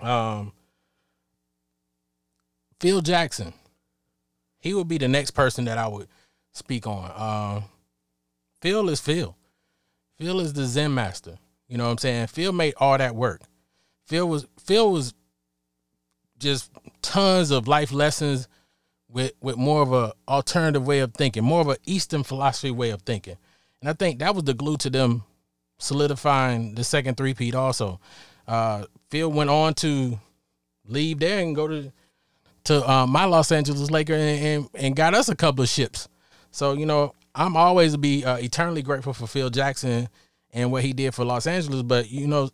Um, 0.00 0.52
Phil 2.80 3.00
Jackson, 3.00 3.52
he 4.58 4.74
would 4.74 4.88
be 4.88 4.98
the 4.98 5.08
next 5.08 5.30
person 5.30 5.64
that 5.66 5.78
I 5.78 5.86
would 5.86 6.08
speak 6.52 6.86
on. 6.86 7.10
Uh, 7.14 7.62
Phil 8.60 8.88
is 8.88 9.00
Phil. 9.00 9.36
Phil 10.18 10.40
is 10.40 10.52
the 10.52 10.66
Zen 10.66 10.92
master. 10.92 11.38
You 11.68 11.78
know 11.78 11.84
what 11.84 11.92
I'm 11.92 11.98
saying? 11.98 12.26
Phil 12.26 12.52
made 12.52 12.74
all 12.76 12.98
that 12.98 13.14
work. 13.14 13.40
Phil 14.12 14.28
was 14.28 14.46
Phil 14.62 14.92
was 14.92 15.14
just 16.38 16.70
tons 17.00 17.50
of 17.50 17.66
life 17.66 17.92
lessons 17.92 18.46
with 19.08 19.32
with 19.40 19.56
more 19.56 19.80
of 19.80 19.94
a 19.94 20.12
alternative 20.28 20.86
way 20.86 20.98
of 20.98 21.14
thinking, 21.14 21.42
more 21.42 21.62
of 21.62 21.68
an 21.68 21.78
Eastern 21.86 22.22
philosophy 22.22 22.70
way 22.70 22.90
of 22.90 23.00
thinking. 23.00 23.38
And 23.80 23.88
I 23.88 23.94
think 23.94 24.18
that 24.18 24.34
was 24.34 24.44
the 24.44 24.52
glue 24.52 24.76
to 24.76 24.90
them 24.90 25.22
solidifying 25.78 26.74
the 26.74 26.84
second 26.84 27.16
three-peat 27.16 27.54
also. 27.54 28.00
Uh, 28.46 28.84
Phil 29.08 29.32
went 29.32 29.48
on 29.48 29.72
to 29.76 30.20
leave 30.86 31.18
there 31.18 31.38
and 31.38 31.56
go 31.56 31.66
to 31.66 31.90
to 32.64 32.90
uh, 32.90 33.06
my 33.06 33.24
Los 33.24 33.50
Angeles 33.50 33.90
Laker 33.90 34.12
and, 34.12 34.44
and, 34.44 34.68
and 34.74 34.94
got 34.94 35.14
us 35.14 35.30
a 35.30 35.34
couple 35.34 35.62
of 35.62 35.70
ships. 35.70 36.06
So 36.50 36.74
you 36.74 36.84
know, 36.84 37.14
I'm 37.34 37.56
always 37.56 37.96
be 37.96 38.26
uh, 38.26 38.36
eternally 38.36 38.82
grateful 38.82 39.14
for 39.14 39.26
Phil 39.26 39.48
Jackson 39.48 40.10
and 40.52 40.70
what 40.70 40.84
he 40.84 40.92
did 40.92 41.14
for 41.14 41.24
Los 41.24 41.46
Angeles. 41.46 41.80
But 41.80 42.10
you 42.10 42.26
know, 42.26 42.50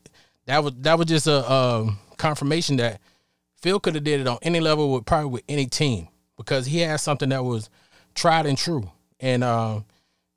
that 0.48 0.64
was 0.64 0.72
that 0.80 0.98
was 0.98 1.06
just 1.06 1.26
a, 1.26 1.52
a 1.52 1.90
confirmation 2.16 2.78
that 2.78 3.00
Phil 3.60 3.78
could 3.78 3.94
have 3.94 4.04
did 4.04 4.20
it 4.20 4.26
on 4.26 4.38
any 4.40 4.60
level 4.60 4.92
with 4.92 5.04
probably 5.04 5.30
with 5.30 5.44
any 5.46 5.66
team 5.66 6.08
because 6.38 6.64
he 6.64 6.78
had 6.78 6.98
something 7.00 7.28
that 7.28 7.44
was 7.44 7.68
tried 8.14 8.46
and 8.46 8.56
true, 8.56 8.90
and 9.20 9.44
uh, 9.44 9.80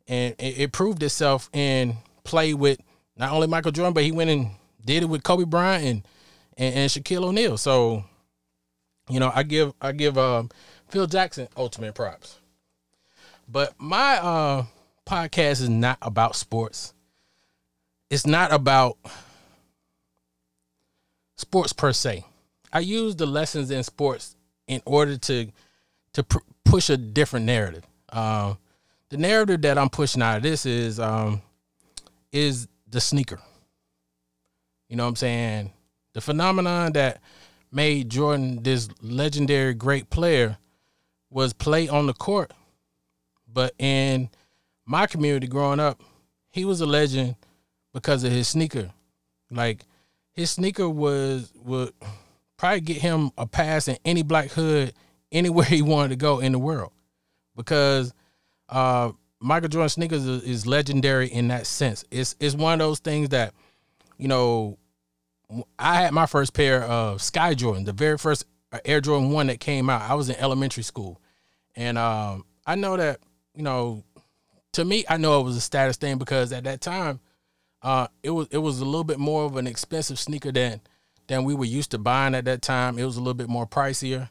and 0.07 0.35
it, 0.37 0.59
it 0.59 0.71
proved 0.73 1.01
itself 1.01 1.49
in 1.53 1.95
play 2.25 2.53
with 2.53 2.77
not 3.15 3.31
only 3.31 3.47
Michael 3.47 3.71
Jordan, 3.71 3.93
but 3.93 4.03
he 4.03 4.11
went 4.11 4.29
and 4.29 4.51
did 4.85 5.03
it 5.03 5.05
with 5.05 5.23
Kobe 5.23 5.45
Bryant 5.45 5.85
and 5.85 6.07
and, 6.57 6.75
and 6.75 6.91
Shaquille 6.91 7.23
O'Neal. 7.23 7.57
So 7.57 8.03
you 9.09 9.19
know, 9.19 9.31
I 9.33 9.43
give 9.43 9.73
I 9.81 9.93
give 9.93 10.17
um, 10.17 10.49
Phil 10.89 11.07
Jackson 11.07 11.47
ultimate 11.55 11.95
props. 11.95 12.37
But 13.47 13.75
my 13.79 14.17
uh, 14.17 14.65
podcast 15.05 15.61
is 15.61 15.69
not 15.69 15.97
about 16.01 16.35
sports. 16.35 16.93
it's 18.09 18.27
not 18.27 18.51
about 18.51 18.97
sports 21.41 21.73
per 21.73 21.91
se. 21.91 22.25
I 22.71 22.79
use 22.79 23.15
the 23.15 23.25
lessons 23.25 23.71
in 23.71 23.83
sports 23.83 24.35
in 24.67 24.81
order 24.85 25.17
to 25.17 25.51
to 26.13 26.23
pr- 26.23 26.39
push 26.63 26.89
a 26.89 26.97
different 26.97 27.45
narrative. 27.45 27.83
Um, 28.09 28.57
the 29.09 29.17
narrative 29.17 29.61
that 29.63 29.77
I'm 29.77 29.89
pushing 29.89 30.21
out 30.21 30.37
of 30.37 30.43
this 30.43 30.65
is 30.65 30.99
um, 30.99 31.41
is 32.31 32.67
the 32.89 33.01
sneaker. 33.01 33.39
You 34.87 34.95
know 34.95 35.03
what 35.03 35.09
I'm 35.09 35.15
saying? 35.17 35.71
The 36.13 36.21
phenomenon 36.21 36.93
that 36.93 37.21
made 37.71 38.09
Jordan 38.09 38.63
this 38.63 38.89
legendary 39.01 39.73
great 39.73 40.09
player 40.09 40.57
was 41.29 41.53
play 41.53 41.87
on 41.87 42.07
the 42.07 42.13
court. 42.13 42.51
But 43.47 43.73
in 43.79 44.29
my 44.85 45.07
community 45.07 45.47
growing 45.47 45.79
up, 45.79 46.01
he 46.49 46.65
was 46.65 46.81
a 46.81 46.85
legend 46.85 47.35
because 47.93 48.23
of 48.23 48.31
his 48.31 48.49
sneaker. 48.49 48.91
Like 49.49 49.85
his 50.33 50.51
sneaker 50.51 50.89
was 50.89 51.51
would 51.63 51.93
probably 52.57 52.81
get 52.81 52.97
him 52.97 53.31
a 53.37 53.47
pass 53.47 53.87
in 53.87 53.97
any 54.05 54.23
black 54.23 54.49
hood 54.51 54.93
anywhere 55.31 55.65
he 55.69 55.81
wanted 55.81 56.09
to 56.09 56.15
go 56.15 56.39
in 56.39 56.51
the 56.51 56.59
world. 56.59 56.91
Because 57.55 58.13
uh, 58.69 59.11
Michael 59.39 59.69
Jordan 59.69 59.89
sneakers 59.89 60.25
is, 60.25 60.43
is 60.43 60.67
legendary 60.67 61.27
in 61.27 61.49
that 61.49 61.67
sense. 61.67 62.05
It's 62.11 62.35
it's 62.39 62.55
one 62.55 62.73
of 62.73 62.79
those 62.79 62.99
things 62.99 63.29
that, 63.29 63.53
you 64.17 64.27
know, 64.27 64.77
I 65.77 65.95
had 65.95 66.13
my 66.13 66.25
first 66.25 66.53
pair 66.53 66.83
of 66.83 67.21
Sky 67.21 67.53
Jordan, 67.53 67.83
the 67.83 67.91
very 67.93 68.17
first 68.17 68.45
Air 68.85 69.01
Jordan 69.01 69.31
one 69.31 69.47
that 69.47 69.59
came 69.59 69.89
out. 69.89 70.09
I 70.09 70.13
was 70.13 70.29
in 70.29 70.37
elementary 70.37 70.83
school, 70.83 71.19
and 71.75 71.97
um, 71.97 72.45
I 72.65 72.75
know 72.75 72.95
that 72.95 73.19
you 73.53 73.63
know, 73.63 74.03
to 74.73 74.85
me, 74.85 75.03
I 75.09 75.17
know 75.17 75.41
it 75.41 75.43
was 75.43 75.57
a 75.57 75.61
status 75.61 75.97
thing 75.97 76.17
because 76.17 76.53
at 76.53 76.63
that 76.63 76.79
time, 76.79 77.19
uh, 77.81 78.07
it 78.23 78.31
was 78.31 78.47
it 78.51 78.59
was 78.59 78.79
a 78.79 78.85
little 78.85 79.03
bit 79.03 79.19
more 79.19 79.45
of 79.45 79.57
an 79.57 79.67
expensive 79.67 80.19
sneaker 80.19 80.51
than 80.51 80.81
than 81.27 81.43
we 81.43 81.55
were 81.55 81.65
used 81.65 81.91
to 81.91 81.97
buying 81.97 82.35
at 82.35 82.45
that 82.45 82.61
time. 82.61 82.97
It 82.97 83.05
was 83.05 83.17
a 83.17 83.19
little 83.19 83.33
bit 83.33 83.49
more 83.49 83.65
pricier, 83.65 84.29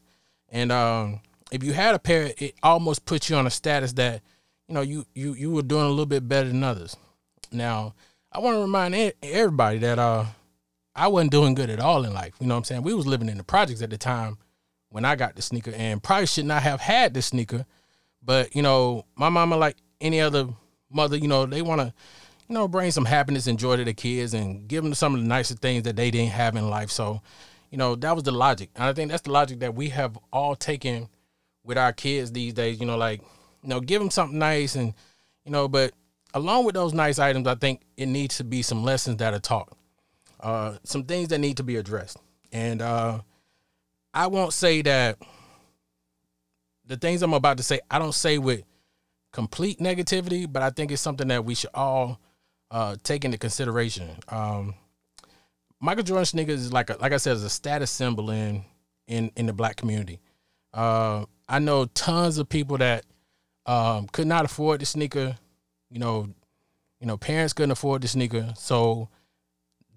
and 0.49 0.71
um, 0.71 1.21
if 1.51 1.63
you 1.63 1.73
had 1.73 1.95
a 1.95 1.99
pair, 1.99 2.33
it 2.39 2.55
almost 2.63 3.05
put 3.05 3.29
you 3.29 3.37
on 3.37 3.47
a 3.47 3.51
status 3.51 3.93
that 3.95 4.23
you 4.69 4.75
know 4.75 4.83
you 4.83 5.07
you 5.15 5.35
you 5.35 5.51
were 5.51 5.63
doing 5.63 5.87
a 5.87 5.91
little 5.91 6.07
bit 6.07 6.29
better 6.29 6.49
than 6.49 6.63
others. 6.63 6.97
Now, 7.53 7.95
I 8.33 8.39
want 8.39 8.57
to 8.57 8.61
remind 8.61 9.15
everybody 9.23 9.79
that 9.79 9.99
uh 9.99 10.27
I 10.95 11.09
wasn't 11.09 11.31
doing 11.31 11.55
good 11.55 11.71
at 11.71 11.81
all 11.81 12.05
in 12.05 12.13
life. 12.13 12.35
You 12.41 12.47
know 12.47 12.55
what 12.55 12.59
I'm 12.59 12.65
saying? 12.65 12.83
We 12.83 12.95
was 12.95 13.07
living 13.07 13.29
in 13.29 13.39
the 13.39 13.45
projects 13.45 13.83
at 13.83 13.91
the 13.91 13.99
time 13.99 14.39
when 14.91 15.05
I 15.05 15.17
got 15.17 15.37
the 15.37 15.43
sneaker 15.43 15.73
and 15.73 16.03
probably 16.03 16.27
should 16.27 16.47
not 16.47 16.63
have 16.63 16.81
had 16.81 17.15
the 17.15 17.23
sneaker. 17.23 17.65
But, 18.23 18.55
you 18.55 18.63
know, 18.63 19.07
my 19.17 19.29
mama 19.29 19.57
like 19.57 19.77
any 20.01 20.21
other 20.21 20.49
mother, 20.91 21.17
you 21.17 21.29
know, 21.29 21.47
they 21.47 21.63
want 21.63 21.81
to, 21.81 21.95
you 22.51 22.55
know, 22.55 22.67
bring 22.67 22.91
some 22.91 23.05
happiness 23.05 23.47
and 23.47 23.61
joy 23.61 23.77
to 23.77 23.85
the 23.85 23.95
kids 23.95 24.35
and 24.35 24.67
give 24.67 24.83
them 24.83 24.93
some 24.93 25.15
of 25.15 25.21
the 25.21 25.27
nicer 25.27 25.55
things 25.55 25.85
that 25.85 25.95
they 25.95 26.11
didn't 26.11 26.33
have 26.33 26.57
in 26.57 26.69
life. 26.69 26.91
So, 26.91 27.23
you 27.71 27.79
know, 27.79 27.95
that 27.95 28.13
was 28.13 28.25
the 28.25 28.33
logic. 28.33 28.71
And 28.75 28.83
I 28.83 28.93
think 28.93 29.09
that's 29.09 29.23
the 29.23 29.31
logic 29.31 29.61
that 29.61 29.77
we 29.77 29.91
have 29.91 30.19
all 30.33 30.57
taken 30.57 31.09
with 31.63 31.79
our 31.79 31.93
kids 31.93 32.33
these 32.33 32.53
days, 32.53 32.81
you 32.81 32.87
know, 32.87 32.97
like, 32.97 33.21
you 33.63 33.69
know, 33.69 33.79
give 33.79 34.01
them 34.01 34.11
something 34.11 34.37
nice 34.37 34.75
and, 34.75 34.95
you 35.45 35.53
know, 35.53 35.69
but 35.69 35.93
along 36.35 36.65
with 36.65 36.75
those 36.75 36.93
nice 36.93 37.21
items, 37.21 37.47
I 37.47 37.55
think 37.55 37.83
it 37.97 38.07
needs 38.07 38.39
to 38.39 38.45
be 38.45 38.63
some 38.63 38.83
lessons 38.83 39.19
that 39.19 39.33
are 39.33 39.39
taught 39.39 39.73
uh, 40.41 40.79
some 40.83 41.05
things 41.05 41.29
that 41.29 41.39
need 41.39 41.59
to 41.59 41.63
be 41.63 41.77
addressed. 41.77 42.17
And 42.51 42.83
uh, 42.83 43.21
I 44.13 44.27
won't 44.27 44.53
say 44.53 44.83
that 44.83 45.19
the 46.85 46.97
things 46.97 47.23
I'm 47.23 47.33
about 47.33 47.59
to 47.59 47.63
say, 47.63 47.79
I 47.89 48.01
don't 48.01 48.13
say 48.13 48.39
with 48.39 48.65
complete 49.31 49.79
negativity, 49.79 50.53
but 50.53 50.65
I 50.65 50.71
think 50.71 50.91
it's 50.91 51.01
something 51.01 51.29
that 51.29 51.45
we 51.45 51.55
should 51.55 51.71
all 51.75 52.19
uh, 52.71 52.97
take 53.03 53.25
into 53.25 53.39
consideration. 53.39 54.09
Um, 54.29 54.75
Michael 55.81 56.05
Jordan 56.05 56.27
sneakers 56.27 56.61
is 56.61 56.73
like 56.73 56.91
a, 56.91 56.97
like 57.01 57.13
I 57.13 57.17
said, 57.17 57.37
is 57.37 57.45
a 57.45 57.51
status 57.51 57.91
symbol 57.91 58.31
in 58.31 58.65
in 59.07 59.31
in 59.37 59.47
the 59.47 59.53
black 59.53 59.77
community. 59.77 60.21
Uh, 60.73 61.25
I 61.49 61.59
know 61.59 61.87
tons 61.87 62.39
of 62.39 62.49
people 62.49 62.79
that 62.79 63.05
um, 63.67 64.07
could 64.13 64.27
not 64.27 64.45
afford 64.45 64.81
the 64.81 64.87
sneaker. 64.87 65.37
You 65.91 65.99
know, 65.99 66.29
you 67.01 67.07
know, 67.07 67.17
parents 67.17 67.53
couldn't 67.53 67.73
afford 67.73 68.03
the 68.03 68.09
sneaker, 68.09 68.53
so 68.57 69.09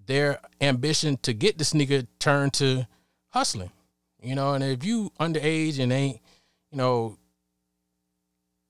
their 0.06 0.40
ambition 0.60 1.16
to 1.18 1.32
get 1.32 1.58
the 1.58 1.64
sneaker 1.64 2.02
turned 2.18 2.54
to 2.54 2.86
hustling. 3.28 3.70
You 4.22 4.34
know, 4.34 4.54
and 4.54 4.64
if 4.64 4.84
you 4.84 5.12
underage 5.20 5.78
and 5.78 5.92
ain't, 5.92 6.20
you 6.70 6.78
know, 6.78 7.18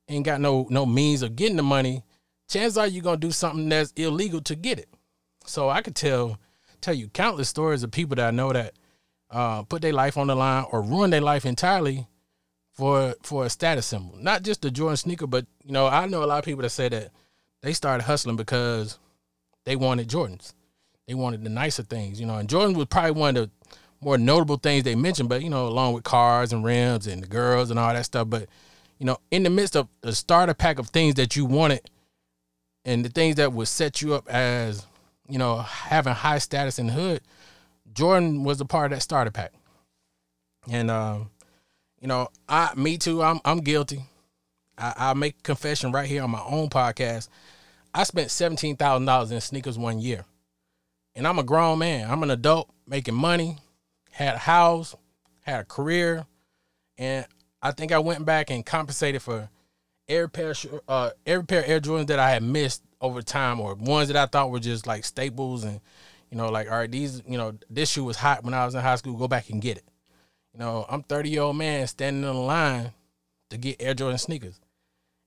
ain't 0.09 0.27
got 0.27 0.41
no 0.41 0.67
no 0.69 0.85
means 0.85 1.23
of 1.23 1.37
getting 1.37 1.57
the 1.57 1.63
money, 1.63 2.03
chances 2.55 2.79
are 2.79 2.87
you're 2.87 3.03
gonna 3.03 3.17
do 3.17 3.31
something 3.31 3.69
that's 3.69 3.93
illegal 3.97 4.41
to 4.43 4.55
get 4.55 4.79
it. 4.79 4.89
So 5.45 5.69
I 5.69 5.83
could 5.83 5.97
tell 5.97 6.39
tell 6.81 6.95
you 6.95 7.09
countless 7.09 7.49
stories 7.49 7.83
of 7.83 7.91
people 7.91 8.17
that 8.17 8.29
I 8.29 8.31
know 8.31 8.53
that 8.53 8.75
uh, 9.31 9.63
put 9.65 9.83
their 9.83 9.93
life 9.93 10.17
on 10.17 10.29
the 10.29 10.37
line 10.37 10.65
or 10.71 10.83
ruin 10.83 11.11
their 11.11 11.21
life 11.21 11.45
entirely 11.45 12.07
for 12.73 13.15
for 13.23 13.45
a 13.45 13.51
status 13.51 13.87
symbol. 13.87 14.17
Not 14.19 14.43
just 14.43 14.63
the 14.63 14.71
Jordan 14.71 14.97
sneaker, 14.97 15.27
but 15.27 15.47
you 15.65 15.73
know, 15.73 15.87
I 15.87 16.07
know 16.07 16.23
a 16.23 16.27
lot 16.27 16.39
of 16.39 16.45
people 16.45 16.63
that 16.63 16.71
say 16.71 16.89
that 16.89 17.11
they 17.63 17.73
started 17.73 18.05
hustling 18.05 18.37
because 18.37 18.99
they 19.65 19.77
wanted 19.77 20.09
Jordans. 20.09 20.55
They 21.09 21.15
wanted 21.15 21.45
the 21.45 21.51
nicer 21.51 21.83
things, 21.83 22.21
you 22.21 22.27
know. 22.27 22.39
And 22.39 22.49
Jordan 22.49 22.77
was 22.77 22.87
probably 22.87 23.13
one 23.13 23.37
of 23.37 23.51
the 23.51 23.77
more 24.01 24.17
notable 24.17 24.57
things 24.57 24.85
they 24.85 24.95
mentioned, 24.95 25.29
but 25.29 25.43
you 25.43 25.51
know, 25.51 25.67
along 25.67 25.95
with 25.95 26.05
cars 26.05 26.53
and 26.53 26.65
rims 26.65 27.07
and 27.07 27.23
the 27.23 27.27
girls 27.27 27.71
and 27.71 27.79
all 27.79 27.93
that 27.93 28.05
stuff. 28.05 28.31
But 28.31 28.49
you 28.99 29.07
know, 29.07 29.19
in 29.31 29.43
the 29.43 29.51
midst 29.51 29.77
of 29.77 29.89
the 30.03 30.15
starter 30.15 30.55
pack 30.55 30.79
of 30.79 30.91
things 30.91 31.15
that 31.15 31.35
you 31.35 31.47
wanted 31.47 31.81
and 32.85 33.05
the 33.05 33.09
things 33.09 33.37
that 33.37 33.53
would 33.53 33.69
set 33.69 34.03
you 34.03 34.15
up 34.15 34.29
as, 34.29 34.87
you 35.29 35.39
know, 35.39 35.59
having 35.59 36.15
high 36.15 36.39
status 36.39 36.79
in 36.79 36.89
the 36.89 36.93
hood, 36.93 37.21
Jordan 37.93 38.45
was 38.45 38.61
a 38.61 38.65
part 38.65 38.93
of 38.93 38.97
that 38.97 39.03
starter 39.03 39.31
pack. 39.31 39.53
And 40.71 40.91
um, 40.91 41.31
you 42.01 42.09
know, 42.09 42.29
I 42.49 42.73
me 42.77 42.99
too, 42.99 43.23
I'm 43.23 43.41
I'm 43.45 43.61
guilty. 43.61 44.03
I, 44.77 44.95
I'll 44.97 45.15
make 45.15 45.43
confession 45.43 45.93
right 45.93 46.09
here 46.09 46.23
on 46.23 46.31
my 46.31 46.43
own 46.43 46.69
podcast. 46.69 47.29
I 47.95 48.05
spent 48.05 48.31
seventeen 48.31 48.77
thousand 48.77 49.07
dollars 49.07 49.31
in 49.31 49.41
sneakers 49.41 49.79
one 49.79 50.01
year 50.01 50.25
and 51.15 51.27
I'm 51.27 51.39
a 51.39 51.43
grown 51.43 51.79
man. 51.79 52.11
I'm 52.11 52.23
an 52.23 52.31
adult 52.31 52.69
making 52.87 53.15
money, 53.15 53.59
had 54.11 54.35
a 54.35 54.39
house, 54.39 54.95
had 55.43 55.61
a 55.61 55.65
career, 55.65 56.27
and 56.99 57.27
I 57.63 57.71
think 57.71 57.93
I 57.93 57.99
went 57.99 58.25
back 58.25 58.51
and 58.51 58.65
compensated 58.65 59.23
for 59.23 59.49
every 60.09 60.31
pair, 60.31 60.55
uh, 60.89 61.11
every 61.27 61.45
pair 61.45 61.61
of 61.61 61.69
Air 61.69 61.81
Jordans 61.81 62.07
that 62.09 62.19
I 62.19 62.31
had 62.31 62.43
missed 62.43 62.83
over 63.01 63.23
time, 63.23 63.61
or 63.61 63.75
ones 63.75 64.09
that 64.09 64.17
I 64.17 64.27
thought 64.27 64.51
were 64.51 64.61
just 64.61 64.87
like 64.87 65.05
staples, 65.05 65.65
and 65.65 65.81
you 66.31 66.37
know, 66.37 66.49
like 66.49 66.71
all 66.71 66.79
right, 66.79 66.91
these, 66.91 67.23
you 67.27 67.39
know, 67.39 67.55
this 67.71 67.91
shoe 67.91 68.05
was 68.05 68.17
hot 68.17 68.45
when 68.45 68.55
I 68.55 68.65
was 68.65 68.75
in 68.75 68.81
high 68.81 68.97
school. 68.97 69.17
Go 69.17 69.29
back 69.29 69.51
and 69.51 69.61
get 69.63 69.79
it. 69.79 69.85
You 70.53 70.61
know, 70.61 70.87
I'm 70.89 71.03
30 71.03 71.31
year 71.31 71.43
old 71.43 71.57
man 71.57 71.87
standing 71.87 72.29
in 72.29 72.47
line 72.47 72.93
to 73.51 73.59
get 73.59 73.81
Air 73.81 73.95
Jordan 73.95 74.19
sneakers, 74.19 74.61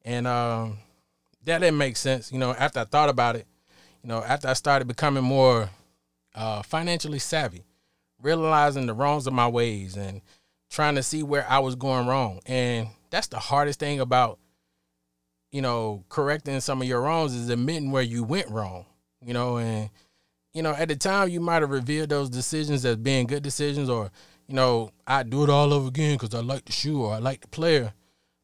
and 0.03 0.27
um, 0.27 0.77
that 1.45 1.59
didn't 1.59 1.77
make 1.77 1.97
sense. 1.97 2.31
You 2.31 2.39
know, 2.39 2.51
after 2.53 2.79
I 2.79 2.85
thought 2.85 3.09
about 3.09 3.35
it, 3.35 3.45
you 4.03 4.09
know, 4.09 4.23
after 4.23 4.47
I 4.47 4.53
started 4.53 4.87
becoming 4.87 5.23
more 5.23 5.69
uh, 6.35 6.61
financially 6.61 7.19
savvy, 7.19 7.65
realizing 8.21 8.85
the 8.85 8.93
wrongs 8.93 9.27
of 9.27 9.33
my 9.33 9.47
ways 9.47 9.97
and 9.97 10.21
trying 10.69 10.95
to 10.95 11.03
see 11.03 11.23
where 11.23 11.45
I 11.49 11.59
was 11.59 11.75
going 11.75 12.07
wrong. 12.07 12.39
And 12.45 12.89
that's 13.09 13.27
the 13.27 13.39
hardest 13.39 13.79
thing 13.79 13.99
about, 13.99 14.39
you 15.51 15.61
know, 15.61 16.03
correcting 16.09 16.59
some 16.59 16.81
of 16.81 16.87
your 16.87 17.01
wrongs 17.01 17.33
is 17.33 17.49
admitting 17.49 17.91
where 17.91 18.03
you 18.03 18.23
went 18.23 18.49
wrong, 18.49 18.85
you 19.25 19.33
know, 19.33 19.57
and, 19.57 19.89
you 20.53 20.61
know, 20.61 20.71
at 20.71 20.87
the 20.89 20.95
time 20.95 21.29
you 21.29 21.39
might 21.39 21.61
have 21.61 21.71
revealed 21.71 22.09
those 22.09 22.29
decisions 22.29 22.83
as 22.85 22.97
being 22.97 23.27
good 23.27 23.43
decisions 23.43 23.89
or, 23.89 24.11
you 24.47 24.55
know, 24.55 24.91
I 25.05 25.23
do 25.23 25.43
it 25.43 25.49
all 25.49 25.73
over 25.73 25.87
again 25.87 26.15
because 26.17 26.33
I 26.33 26.39
like 26.39 26.65
the 26.65 26.71
shoe 26.71 27.03
or 27.03 27.13
I 27.13 27.19
like 27.19 27.41
the 27.41 27.47
player. 27.47 27.93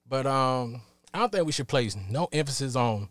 But 0.07 0.25
um, 0.25 0.81
I 1.13 1.19
don't 1.19 1.31
think 1.31 1.45
we 1.45 1.51
should 1.51 1.67
place 1.67 1.95
no 2.09 2.27
emphasis 2.31 2.75
on 2.75 3.09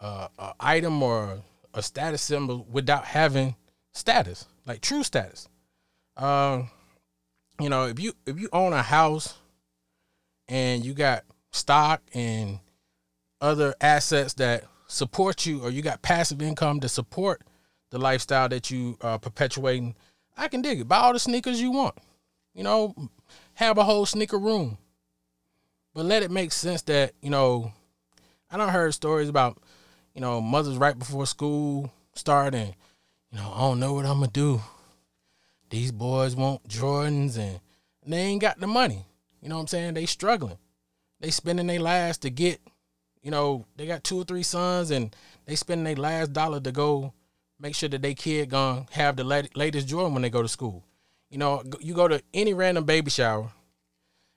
uh, 0.00 0.28
an 0.38 0.52
item 0.60 1.02
or 1.02 1.42
a 1.72 1.82
status 1.82 2.22
symbol 2.22 2.66
without 2.70 3.04
having 3.04 3.56
status, 3.92 4.46
like 4.66 4.80
true 4.80 5.02
status. 5.02 5.48
Um, 6.16 6.70
you 7.60 7.68
know, 7.68 7.86
if 7.86 8.00
you 8.00 8.12
if 8.26 8.38
you 8.38 8.48
own 8.52 8.72
a 8.72 8.82
house 8.82 9.34
and 10.48 10.84
you 10.84 10.94
got 10.94 11.24
stock 11.52 12.02
and 12.12 12.58
other 13.44 13.74
assets 13.80 14.34
that 14.34 14.64
support 14.86 15.46
you, 15.46 15.62
or 15.62 15.70
you 15.70 15.82
got 15.82 16.02
passive 16.02 16.42
income 16.42 16.80
to 16.80 16.88
support 16.88 17.42
the 17.90 17.98
lifestyle 17.98 18.48
that 18.48 18.70
you 18.70 18.96
are 19.00 19.18
perpetuating, 19.18 19.94
I 20.36 20.48
can 20.48 20.62
dig 20.62 20.80
it. 20.80 20.88
Buy 20.88 20.98
all 20.98 21.12
the 21.12 21.18
sneakers 21.18 21.60
you 21.60 21.70
want. 21.70 21.94
You 22.54 22.64
know, 22.64 22.94
have 23.54 23.78
a 23.78 23.84
whole 23.84 24.06
sneaker 24.06 24.38
room. 24.38 24.78
But 25.94 26.06
let 26.06 26.22
it 26.22 26.30
make 26.30 26.50
sense 26.50 26.82
that, 26.82 27.12
you 27.22 27.30
know, 27.30 27.72
I 28.50 28.56
don't 28.56 28.68
heard 28.70 28.94
stories 28.94 29.28
about, 29.28 29.58
you 30.14 30.20
know, 30.20 30.40
mothers 30.40 30.76
right 30.76 30.98
before 30.98 31.26
school 31.26 31.92
starting 32.14 32.74
you 33.34 33.40
know, 33.40 33.52
I 33.52 33.58
don't 33.62 33.80
know 33.80 33.94
what 33.94 34.06
I'm 34.06 34.20
gonna 34.20 34.30
do. 34.30 34.62
These 35.68 35.90
boys 35.90 36.36
want 36.36 36.68
Jordans 36.68 37.36
and 37.36 37.58
they 38.06 38.18
ain't 38.18 38.40
got 38.40 38.60
the 38.60 38.68
money. 38.68 39.06
You 39.40 39.48
know 39.48 39.56
what 39.56 39.62
I'm 39.62 39.66
saying? 39.66 39.94
They 39.94 40.06
struggling. 40.06 40.58
They 41.18 41.30
spending 41.30 41.66
their 41.66 41.80
last 41.80 42.22
to 42.22 42.30
get, 42.30 42.60
you 43.24 43.30
know, 43.30 43.64
they 43.76 43.86
got 43.86 44.04
two 44.04 44.20
or 44.20 44.24
three 44.24 44.42
sons 44.42 44.90
and 44.90 45.16
they 45.46 45.56
spend 45.56 45.84
their 45.86 45.96
last 45.96 46.34
dollar 46.34 46.60
to 46.60 46.70
go 46.70 47.14
make 47.58 47.74
sure 47.74 47.88
that 47.88 48.02
they 48.02 48.14
kid 48.14 48.50
gonna 48.50 48.84
have 48.90 49.16
the 49.16 49.24
latest 49.24 49.88
Jordan 49.88 50.12
when 50.12 50.22
they 50.22 50.28
go 50.28 50.42
to 50.42 50.48
school. 50.48 50.84
You 51.30 51.38
know, 51.38 51.62
you 51.80 51.94
go 51.94 52.06
to 52.06 52.22
any 52.34 52.52
random 52.52 52.84
baby 52.84 53.10
shower, 53.10 53.50